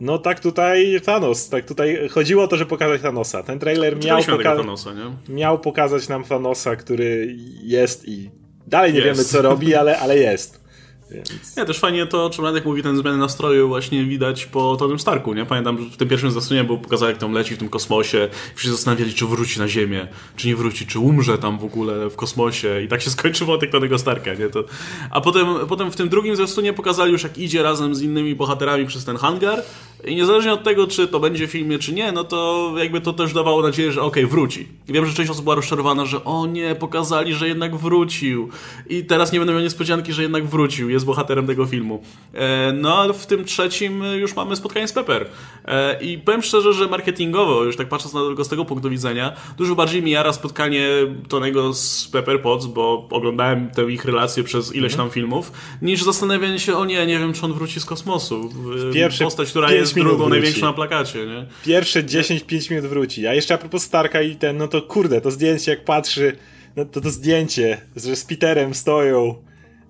[0.00, 3.42] No tak tutaj Thanos, tak tutaj chodziło o to, żeby pokazać Thanosa.
[3.42, 4.90] Ten trailer miał, poka Thanosa,
[5.28, 8.30] miał pokazać nam Thanosa, który jest i
[8.66, 10.65] dalej nie wiemy co robi, ale, ale jest.
[11.10, 11.56] Więc...
[11.56, 15.34] Nie, też fajnie to, czym Radek mówi, ten zmiany nastroju właśnie widać po Tonym Starku,
[15.34, 15.46] nie?
[15.46, 18.58] Pamiętam, że w tym pierwszym zwiastunie był pokazany, jak tam leci w tym kosmosie i
[18.58, 22.16] wszyscy zastanawiali, czy wróci na Ziemię, czy nie wróci, czy umrze tam w ogóle w
[22.16, 24.48] kosmosie i tak się skończył wątek Tonego Starka, nie?
[24.48, 24.64] To...
[25.10, 28.86] A potem, potem w tym drugim zwiastunie pokazali już, jak idzie razem z innymi bohaterami
[28.86, 29.62] przez ten hangar
[30.04, 33.12] i niezależnie od tego, czy to będzie w filmie, czy nie, no to jakby to
[33.12, 34.68] też dawało nadzieję, że okej, okay, wróci.
[34.88, 38.48] I wiem, że część osób była rozczarowana, że o nie, pokazali, że jednak wrócił
[38.86, 42.02] i teraz nie będą miał niespodzianki, że jednak wrócił jest bohaterem tego filmu.
[42.34, 45.26] E, no ale w tym trzecim już mamy spotkanie z Pepper.
[45.64, 49.32] E, I powiem szczerze, że marketingowo, już tak patrząc na tylko z tego punktu widzenia,
[49.56, 50.88] dużo bardziej mi jara spotkanie
[51.28, 56.58] Tonego z Pepper Potts, bo oglądałem tę ich relację przez ileś tam filmów, niż zastanawianie
[56.58, 58.50] się, o nie, nie wiem, czy on wróci z kosmosu.
[58.92, 61.46] Pierwszy, Postać, która jest drugą największą na plakacie, nie?
[61.64, 63.26] Pierwsze 10-5 minut wróci.
[63.26, 66.36] A jeszcze a propos Starka i ten, no to kurde, to zdjęcie jak patrzy,
[66.76, 69.34] no to to zdjęcie, że z Peterem stoją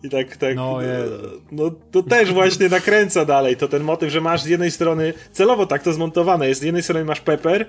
[0.03, 0.57] i tak, tak.
[0.57, 0.79] No,
[1.53, 3.57] no, to też właśnie nakręca dalej.
[3.57, 6.83] To ten motyw, że masz z jednej strony, celowo tak to zmontowane jest, z jednej
[6.83, 7.67] strony masz Pepper,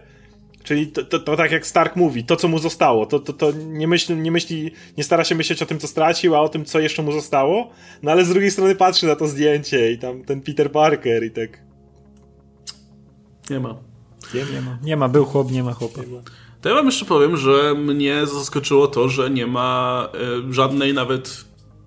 [0.64, 3.52] czyli to, to, to tak jak Stark mówi, to co mu zostało, to, to, to
[3.52, 6.66] nie, myśli, nie myśli, nie stara się myśleć o tym, co stracił, a o tym,
[6.66, 7.70] co jeszcze mu zostało,
[8.04, 11.32] no ale z drugiej strony patrzy na to zdjęcie i tam ten Peter Parker i
[11.32, 11.67] tak.
[13.50, 13.76] Nie ma.
[14.34, 14.78] Nie, nie ma.
[14.84, 16.02] Nie ma, był chłop, nie ma chłopa.
[16.02, 16.22] Nie ma.
[16.62, 20.08] To ja wam jeszcze powiem, że mnie zaskoczyło to, że nie ma
[20.50, 21.46] y, żadnej nawet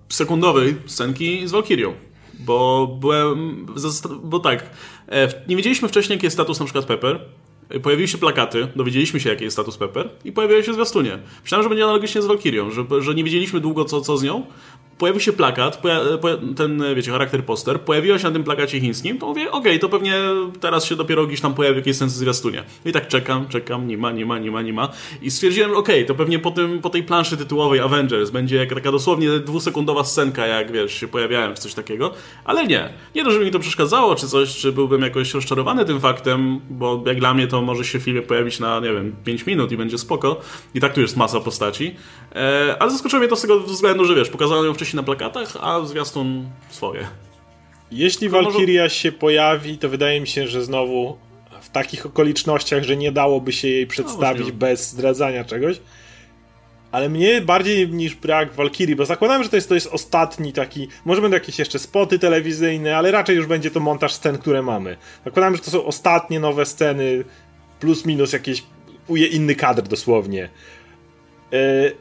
[0.09, 1.93] sekundowej scenki z Valkyrią.
[2.39, 3.65] Bo byłem.
[4.23, 4.69] Bo tak,
[5.07, 7.19] e, nie wiedzieliśmy wcześniej, jaki jest status na przykład Pepper.
[7.69, 11.19] E, pojawiły się plakaty, dowiedzieliśmy się, jaki jest status Pepper i pojawiły się zwiastunie.
[11.43, 14.45] Myślałem, że będzie analogicznie z Valkyrią, że, że nie wiedzieliśmy długo, co, co z nią,
[15.01, 15.81] pojawił się plakat,
[16.55, 19.89] ten, wiecie, charakter poster, pojawiła się na tym plakacie chińskim, to mówię, okej, okay, to
[19.89, 20.15] pewnie
[20.59, 22.63] teraz się dopiero gdzieś tam pojawi jakieś sens zwiastunie.
[22.85, 24.89] I tak czekam, czekam, nie ma, nie ma, nie ma, nie ma.
[25.21, 28.73] I stwierdziłem, okej, okay, to pewnie po, tym, po tej planszy tytułowej Avengers będzie jak
[28.73, 32.13] taka dosłownie dwusekundowa scenka, jak wiesz, się pojawiałem, czy coś takiego.
[32.45, 32.93] Ale nie.
[33.15, 37.03] Nie to, żeby mi to przeszkadzało, czy coś, czy byłbym jakoś rozczarowany tym faktem, bo
[37.05, 39.77] jak dla mnie to może się w filmie pojawić na, nie wiem, 5 minut i
[39.77, 40.41] będzie spoko.
[40.73, 41.95] I tak tu jest masa postaci.
[42.35, 45.57] E, ale zaskoczyło mnie to z tego względu, że wiesz, pokazano ją wcześniej na plakatach,
[45.61, 47.07] a zwiastun swoje.
[47.91, 48.95] Jeśli Valkyria może...
[48.95, 51.17] się pojawi, to wydaje mi się, że znowu
[51.61, 55.81] w takich okolicznościach, że nie dałoby się jej przedstawić no, bez zdradzania czegoś.
[56.91, 60.87] Ale mnie bardziej niż brak Valkyrie, bo zakładam, że to jest, to jest ostatni taki.
[61.05, 64.97] Może będą jakieś jeszcze spoty telewizyjne, ale raczej już będzie to montaż scen, które mamy.
[65.25, 67.23] Zakładam, że to są ostatnie nowe sceny,
[67.79, 68.63] plus minus jakieś
[69.31, 70.49] inny kadr dosłownie.
[71.51, 71.95] Yy,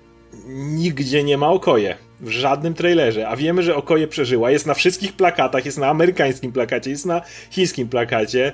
[0.54, 1.96] nigdzie nie ma okoje.
[2.20, 3.28] W żadnym trailerze.
[3.28, 4.50] A wiemy, że Okoje przeżyła.
[4.50, 8.52] Jest na wszystkich plakatach, jest na amerykańskim plakacie, jest na chińskim plakacie.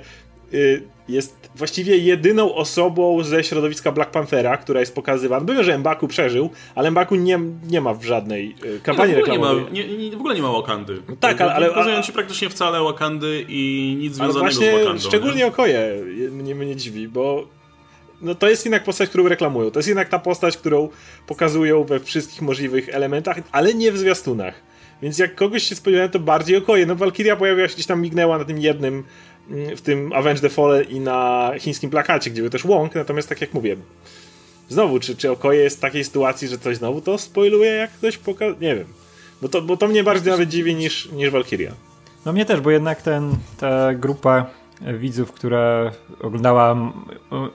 [0.53, 5.45] Y, jest właściwie jedyną osobą ze środowiska Black Panthera, która jest pokazywana.
[5.45, 9.25] Byłem, że Mbaku przeżył, ale Mbaku nie, nie ma w żadnej y, kampanii nie, no,
[9.25, 9.65] reklamowej.
[9.71, 11.01] Nie ma, nie, w ogóle nie ma Wakandy.
[11.09, 11.53] No tak, ale...
[11.53, 14.99] ale pokazują ci praktycznie wcale Wakandy i nic związanego właśnie z Wakandą.
[14.99, 15.47] szczególnie nie?
[15.47, 17.56] Okoje mnie, mnie dziwi, bo
[18.21, 19.71] no to jest jednak postać, którą reklamują.
[19.71, 20.89] To jest jednak ta postać, którą
[21.27, 24.53] pokazują we wszystkich możliwych elementach, ale nie w zwiastunach.
[25.01, 26.85] Więc jak kogoś się spodziewałem, to bardziej okoje.
[26.85, 29.03] No Valkyria pojawiła się gdzieś tam, mignęła na tym jednym,
[29.49, 33.29] mm, w tym Avenge the Fallen i na chińskim plakacie, gdzie był też łąk, natomiast
[33.29, 33.77] tak jak mówię,
[34.69, 38.17] znowu, czy, czy okoje jest w takiej sytuacji, że coś znowu to spoiluje, jak ktoś
[38.17, 38.87] pokaże, nie wiem.
[39.41, 41.71] Bo to, bo to mnie bardziej nawet dziwi niż, niż Valkyria.
[42.25, 44.45] No mnie też, bo jednak ten, ta grupa
[44.81, 46.75] widzów, która oglądała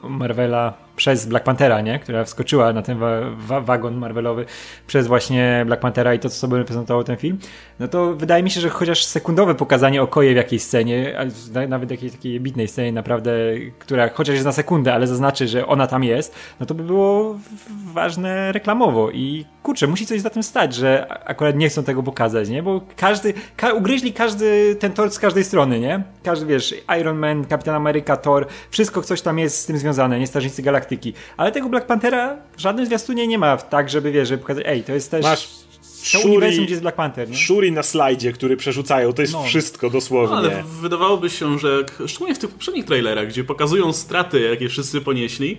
[0.03, 1.99] Marvela przez Black Panthera, nie?
[1.99, 4.47] która wskoczyła na ten wa wa wagon Marvelowy
[4.87, 7.39] przez właśnie Black Panthera i to, co sobie reprezentował ten film,
[7.83, 11.19] no to wydaje mi się, że chociaż sekundowe pokazanie Okoje w jakiejś scenie,
[11.69, 13.33] nawet jakiejś takiej bitnej scenie naprawdę,
[13.79, 17.39] która chociaż jest na sekundę, ale zaznaczy, że ona tam jest, no to by było
[17.93, 22.49] ważne reklamowo i kurczę, musi coś za tym stać, że akurat nie chcą tego pokazać,
[22.49, 22.63] nie?
[22.63, 26.03] Bo każdy, ka ugryźli każdy ten tort z każdej strony, nie?
[26.23, 30.27] Każdy, wiesz, Iron Man, Kapitan Ameryka, Thor, wszystko coś tam jest z tym związane, nie?
[30.27, 31.15] Strażnicy Galaktyki.
[31.37, 34.83] Ale tego Black Panthera w żadnym zwiastunie nie ma tak, żeby, wiesz, żeby pokazać, ej,
[34.83, 35.23] to jest też...
[35.23, 35.72] Masz
[36.13, 37.37] To uniwersum, gdzie jest Black Panther, nie?
[37.37, 39.43] Shuri na slajdzie, który przerzucają, to jest No.
[39.43, 40.37] wszystko dosłownie.
[40.37, 45.01] No, ale wydawałoby się, że szczególnie w tych poprzednich trailerach, gdzie pokazują straty, jakie wszyscy
[45.01, 45.59] ponieśli,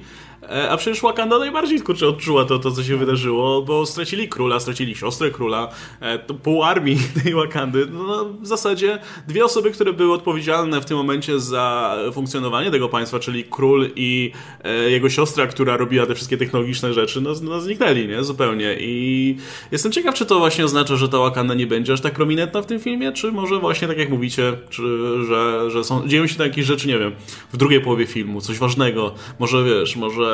[0.70, 4.96] a przecież Wakanda najbardziej kurczę odczuła to, to, co się wydarzyło, bo stracili króla, stracili
[4.96, 5.70] siostrę króla,
[6.00, 7.88] e, to pół armii tej Wakandy.
[7.92, 13.20] No, w zasadzie dwie osoby, które były odpowiedzialne w tym momencie za funkcjonowanie tego państwa,
[13.20, 14.32] czyli król i
[14.64, 18.24] e, jego siostra, która robiła te wszystkie technologiczne rzeczy, no, no zniknęli, nie?
[18.24, 18.76] Zupełnie.
[18.80, 19.36] I
[19.72, 22.66] jestem ciekaw, czy to właśnie oznacza, że ta Wakanda nie będzie aż tak prominentna w
[22.66, 24.84] tym filmie, czy może właśnie tak jak mówicie, czy,
[25.28, 27.12] że, że są, dzieją się tam jakieś rzeczy, nie wiem,
[27.54, 30.33] w drugiej połowie filmu, coś ważnego, może wiesz, może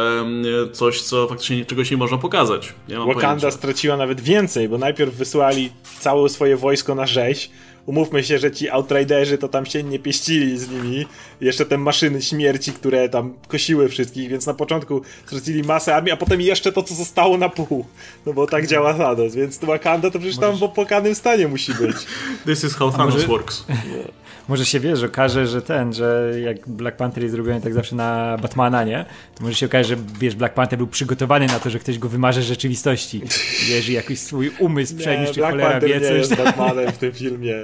[0.74, 2.74] coś, co faktycznie czegoś nie można pokazać.
[2.88, 3.52] Nie mam Wakanda pojęcia.
[3.52, 7.50] straciła nawet więcej, bo najpierw wysłali całe swoje wojsko na rzeź.
[7.86, 11.06] Umówmy się, że ci Outriderzy to tam się nie pieścili z nimi.
[11.42, 16.18] Jeszcze te maszyny śmierci, które tam kosiły wszystkich, więc na początku stracili masę armii, a
[16.18, 17.86] potem jeszcze to, co zostało na pół.
[18.26, 21.96] No bo tak działa Thanos, więc Wakanda to przecież tam w opłakanym stanie musi być.
[22.46, 23.64] This is how Thanos works.
[24.50, 28.38] Może się wiesz, okaże, że ten, że jak Black Panther jest zrobiony tak zawsze na
[28.42, 29.06] Batmana, nie?
[29.36, 32.10] To może się okaże, że wiesz, Black Panther był przygotowany na to, że ktoś go
[32.10, 33.22] wymarze z rzeczywistości.
[33.70, 36.18] Wiesz, i jakiś swój umysł przeniósł, czy Black cholera Panther wie nie coś.
[36.18, 37.56] jest Batmanem w tym filmie.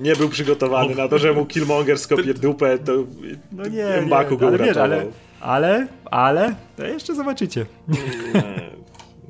[0.00, 2.92] Nie był przygotowany na to, że mu Killmonger skopie dupę, to
[3.52, 5.06] No nie, Mbaku nie, go ale wiesz, ale,
[5.40, 7.66] ale, ale, to jeszcze zobaczycie.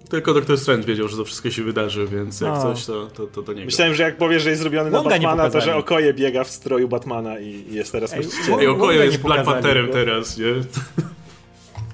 [0.09, 2.63] Tylko Doktor Strange wiedział, że to wszystko się wydarzy, więc jak No.
[2.63, 5.17] coś, to, to, to, to nie Myślałem, że jak powiesz, że jest zrobiony na Wonga
[5.17, 8.61] nie Batmana, to że Okoje biega w stroju Batmana i jest teraz Ej, właścicielem.
[8.61, 10.45] Ej, nie jest Black Pantherem teraz, nie?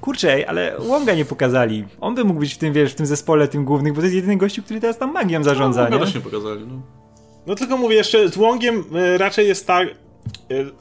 [0.01, 1.85] Kurczę, ale Wonga nie pokazali.
[2.01, 4.15] On by mógł być w tym, wiesz, w tym zespole tym głównym, bo to jest
[4.17, 6.05] jedyny gościu, który teraz tam magią zarządza, No, nie?
[6.05, 6.83] też nie pokazali, no.
[7.47, 9.89] No tylko mówię jeszcze, z Wongiem e, raczej jest tak...
[9.89, 9.95] e,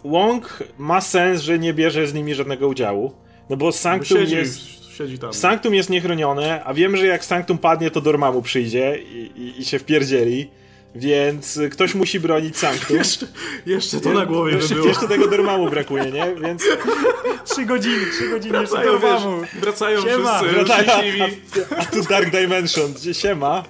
[0.09, 3.13] Wong ma sens, że nie bierze z nimi żadnego udziału.
[3.49, 4.80] No bo Sanctum jest...
[4.91, 5.33] siedzi tam.
[5.33, 9.65] Sanctum jest niechronione, a wiemy, że jak Sanctum padnie, to Dormammu przyjdzie i, i, i
[9.65, 10.49] się wpierdzieli.
[10.95, 12.97] Więc ktoś musi bronić Sanctum.
[12.97, 13.27] Jeszcze,
[13.65, 14.87] jeszcze to na głowie by jeszcze, było.
[14.87, 16.35] jeszcze tego Dormammu brakuje, nie?
[16.41, 16.63] Więc
[17.45, 19.41] Trzy godziny, trzy godziny jeszcze Wracają, do wiesz, domu.
[19.61, 20.37] wracają Siema.
[20.39, 21.13] wszyscy wracają,
[21.71, 23.63] a, a tu Dark Dimension, gdzie siema.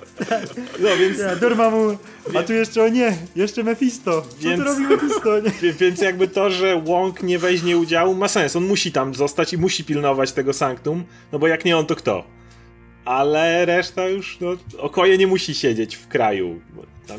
[0.79, 1.97] No więc Ja, Dormammu,
[2.35, 4.21] a tu jeszcze, o nie, jeszcze Mephisto.
[4.21, 5.73] Co Więc- tu robi Mephisto, nie?
[5.79, 8.55] Więc jakby to, że Wong nie weźmie udziału ma sens.
[8.55, 11.95] On musi tam zostać i musi pilnować tego sanktum, no bo jak nie on, to
[11.95, 12.23] kto?
[13.05, 16.61] Ale reszta już, no, Okoje nie musi siedzieć w kraju.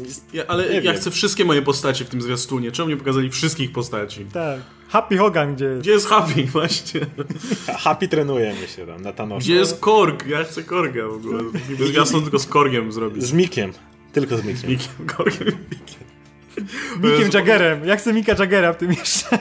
[0.05, 0.35] Jest...
[0.35, 0.97] Ja, ale Nie ja wiem.
[0.97, 2.73] chcę wszystkie moje postacie w tym zwiastunie.
[2.73, 4.25] Czemu nie pokazali wszystkich postaci?
[4.33, 4.61] Tak.
[4.89, 5.81] Happy Hogan, gdzie jest?
[5.81, 7.01] Gdzie jest Happy właśnie?
[7.85, 9.41] Happy trenuje, myślę, tam, na Thanosa.
[9.41, 10.27] Gdzie jest Korg?
[10.27, 11.43] Ja chcę Korga w ogóle.
[11.71, 13.23] Niby Zwiastun tylko z Korgiem zrobić.
[13.25, 13.73] Z Mikiem.
[14.13, 14.71] Tylko z Mikiem.
[14.71, 16.03] Mikiem, Korgiem i Mikiem.
[17.03, 17.39] Mickiem Jezu.
[17.39, 17.85] Jaggerem.
[17.87, 19.39] Ja chcę Mika Jaggera w tym jeszcze.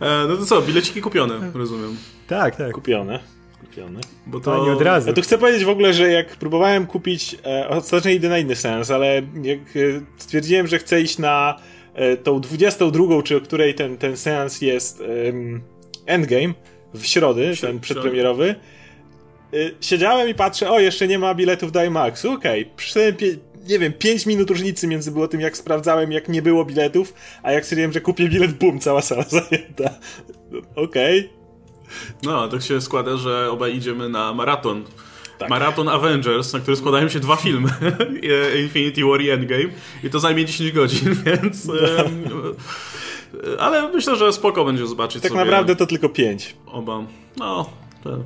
[0.00, 1.96] E, no to co, bileciki kupione, rozumiem.
[2.26, 2.72] Tak, tak.
[2.72, 3.20] Kupione.
[3.68, 4.00] Kupione.
[4.26, 4.64] Bo To to...
[4.64, 5.08] nie od razu.
[5.08, 8.56] Ja tu chcę powiedzieć w ogóle, że jak próbowałem kupić, e, ostatecznie idę na inny
[8.56, 11.56] sens, ale jak e, stwierdziłem, że chcę iść na
[11.94, 15.02] e, tą 22, czy o której ten, ten seans jest
[16.06, 16.54] Endgame,
[16.94, 18.54] w środę, W ten przedpremierowy,
[19.54, 23.38] e, siedziałem i patrzę, o, jeszcze nie ma biletów do IMAXu, okej, okay.
[23.68, 27.52] nie wiem, 5 minut różnicy między było tym, jak sprawdzałem, jak nie było biletów, a
[27.52, 29.98] jak stwierdziłem, że kupię bilet, bum, cała sala zajęta.
[30.74, 31.37] Okej.
[32.22, 34.84] No, tak się składa, że obaj idziemy na maraton.
[35.38, 35.50] Tak.
[35.50, 37.68] Maraton Avengers, na który składają się dwa filmy.
[38.62, 39.68] Infinity War i Endgame.
[40.04, 41.68] I to zajmie 10 godzin, więc...
[41.68, 42.24] em,
[43.58, 46.56] ale myślę, że spoko będzie zobaczyć Tak sobie naprawdę to tylko 5.
[46.66, 47.02] oba.
[47.36, 47.70] No,
[48.04, 48.18] to,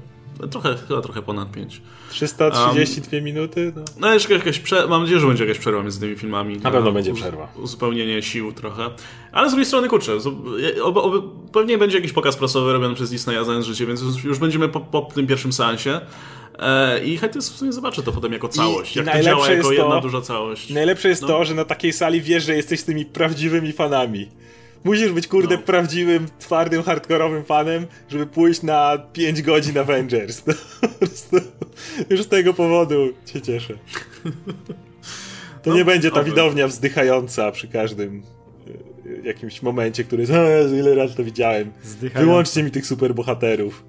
[0.50, 1.82] trochę, chyba trochę ponad 5.
[2.10, 3.72] 332 minuty?
[3.76, 3.82] No.
[4.00, 4.86] No jeszcze jakaś prze...
[4.86, 6.58] mam nadzieję, że będzie jakaś przerwa między tymi filmami.
[6.58, 7.52] Na pewno będzie przerwa.
[7.56, 8.90] Uzupełnienie sił trochę.
[9.32, 10.26] Ale z drugiej strony, kurczę, z-
[10.82, 14.68] ob, ob, pewnie będzie jakiś pokaz prasowy robiony przez Disneya za życie, więc już, będziemy
[14.68, 16.00] po, po tym pierwszym seansie.
[16.58, 18.96] E, I chętnie w sumie zobaczę to potem jako całość.
[18.96, 20.70] i jak to najlepsze działa jako jest to- jedna duża całość.
[20.70, 21.28] Najlepsze jest No.
[21.28, 24.28] to, że na takiej sali wiesz, że jesteś tymi prawdziwymi fanami.
[24.84, 25.62] Musisz być, kurde, No.
[25.62, 30.42] prawdziwym, twardym, hardkorowym fanem, żeby pójść na 5 godzin Avengers.
[31.32, 31.40] No,
[32.10, 33.74] już z tego powodu się cieszę.
[35.62, 36.30] To No, nie będzie ta oby.
[36.30, 38.22] widownia wzdychająca przy każdym
[39.06, 41.72] y, jakimś momencie, który jest, "O Jezu, ile razy to widziałem.
[42.14, 43.84] Wyłączcie mi tych superbohaterów.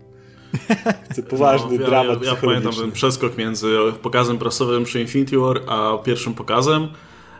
[1.11, 3.67] Chcę poważny No, ja, dramat ja, ja pamiętam ten przeskok między
[4.01, 6.87] pokazem prasowym przy Infinity War, a pierwszym pokazem,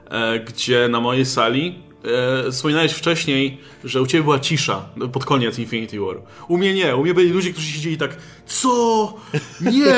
[0.10, 1.80] e, gdzie na mojej sali
[2.48, 6.16] e, wspominałeś wcześniej, że u ciebie była cisza pod koniec Infinity War.
[6.48, 9.14] U mnie nie, u mnie byli ludzie, którzy siedzieli tak co?
[9.62, 9.94] Nie!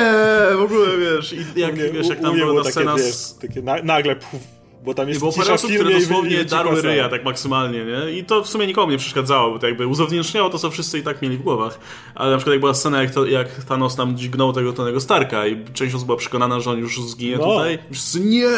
[0.57, 3.15] W ogóle, wiesz, i jak, U mnie- wiesz, jak tam była ta takie, scena wiesz,
[3.41, 4.41] takie na, nagle puf,
[4.85, 8.11] bo tam jest I było cisza osób, które dosłownie darły ryja tak maksymalnie, nie?
[8.11, 11.03] I to w sumie nikomu nie przeszkadzało, bo to jakby uzawnieczniało to, co wszyscy i
[11.03, 11.79] tak mieli w głowach.
[12.15, 15.47] Ale na przykład jak była scena, jak, to, jak Thanos tam dźgnął tego Tonego Starka
[15.47, 17.43] i część osób była przekonana, że on już zginie No.
[17.43, 17.79] tutaj.
[17.91, 18.49] Wszyscy, nie,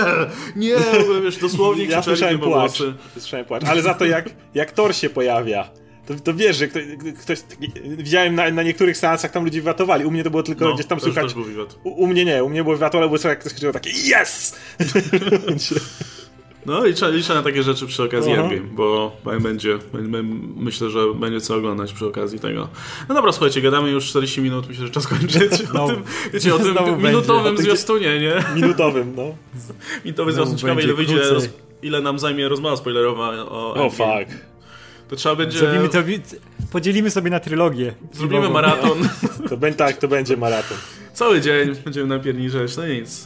[0.56, 0.76] nie,
[1.24, 2.84] wiesz, dosłownie Ja krzyczeli słyszałem płacz.
[3.18, 3.64] Słyszałem płacz.
[3.64, 5.70] Ale za to jak, jak Thor się pojawia,
[6.08, 6.84] to, to wiesz, że ktoś,
[7.22, 7.40] ktoś
[7.98, 10.06] widziałem na, na niektórych seansach tam ludzi wiatowali.
[10.06, 11.36] U mnie to było tylko No, gdzieś tam słychać.
[11.84, 14.56] U, u mnie nie, u mnie było było słychać, jak ktoś krzyczał takie YES!
[16.68, 18.42] No liczę, liczę na takie rzeczy przy okazji Aha.
[18.42, 19.12] Endgame, bo
[19.42, 20.24] będzie, będzie,
[20.56, 22.68] myślę, że będzie co oglądać przy okazji tego.
[23.10, 25.88] No dobra, słuchajcie, gadamy już 40 minut, myślę, że czas kończyć o Znowu.
[25.94, 26.04] tym,
[26.34, 27.08] wiecie, o tym Znowu będzie.
[27.08, 28.34] minutowym O tym, zwiastunie, nie?
[28.56, 29.24] Minutowym, no.
[30.06, 31.50] Minutowy zwiastun, ciekawe ile będzie wyjdzie,
[31.82, 34.26] ile nam zajmie rozmowa spoilerowa o O Endgame.
[34.26, 34.38] fuck.
[35.10, 35.60] To trzeba będzie...
[35.60, 36.00] Zrobimy to,
[36.72, 37.94] podzielimy sobie na trylogię.
[38.12, 38.54] Zrobimy filmową.
[38.54, 39.10] maraton.
[39.50, 40.78] To będzie tak, to będzie maraton.
[41.14, 43.24] Cały dzień będziemy napierniczać, no nic.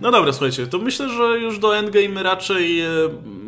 [0.00, 2.88] No dobra, słuchajcie, to myślę, że już do Endgame raczej e,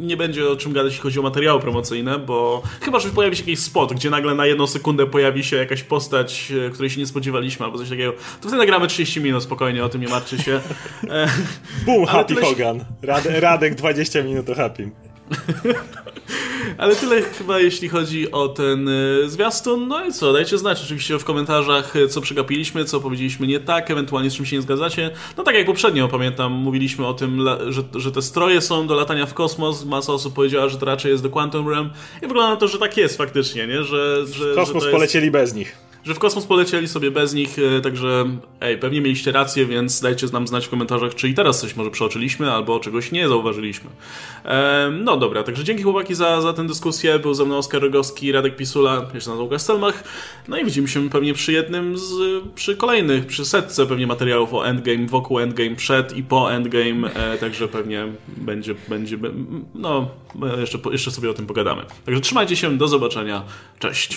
[0.01, 3.43] nie będzie o czym gadać, jeśli chodzi o materiały promocyjne, bo chyba, że pojawi się
[3.43, 7.07] jakiś spot, gdzie nagle na jedną sekundę pojawi się jakaś postać, e, której się nie
[7.07, 10.61] spodziewaliśmy, albo coś takiego, to wtedy nagramy 30 minut spokojnie, o tym nie martwcie się.
[11.11, 11.29] E,
[11.87, 12.85] Boom, Ale Happy tyle Hogan.
[13.03, 14.91] Rad, Radek 20 minut o Happy.
[16.79, 19.89] Ale tyle chyba jeśli chodzi o ten y, zwiastun.
[19.89, 23.91] No i co, dajcie znać oczywiście w komentarzach, y, co przegapiliśmy, co powiedzieliśmy nie tak,
[23.91, 25.11] ewentualnie z czym się nie zgadzacie.
[25.37, 29.27] No tak jak poprzednio, pamiętam, mówiliśmy o tym, że, że te stroje są do latania
[29.27, 29.85] w kosmos.
[29.85, 31.91] Masa osób powiedziała, że to raczej jest do Quantum Realm.
[32.23, 33.85] I wygląda na to, że tak jest faktycznie, nie?
[33.85, 35.86] Że, że, Kosmos że jest, polecieli bez nich.
[36.07, 38.25] Że w kosmos polecieli sobie bez nich, y, także
[38.61, 41.91] ej, pewnie mieliście rację, więc dajcie nam znać w komentarzach, czy i teraz coś może
[41.91, 43.91] przeoczyliśmy, albo czegoś nie zauważyliśmy.
[44.45, 47.19] Em, no dobra, także dzięki chłopaki za, za tę dyskusję.
[47.19, 50.05] Był ze mną Oskar Rogowski, Radek Pisula, się nazywam Łukasz Stelmach.
[50.49, 52.13] No i widzimy się pewnie przy jednym z,
[52.55, 57.39] przy kolejnych, przy setce pewnie materiałów o Endgame, wokół Endgame, przed i po Endgame, e,
[57.39, 59.19] także pewnie będzie, będzie,
[59.75, 60.09] no,
[60.59, 61.83] jeszcze, jeszcze sobie o tym pogadamy.
[62.05, 63.43] Także trzymajcie się, do zobaczenia,
[63.79, 64.15] cześć.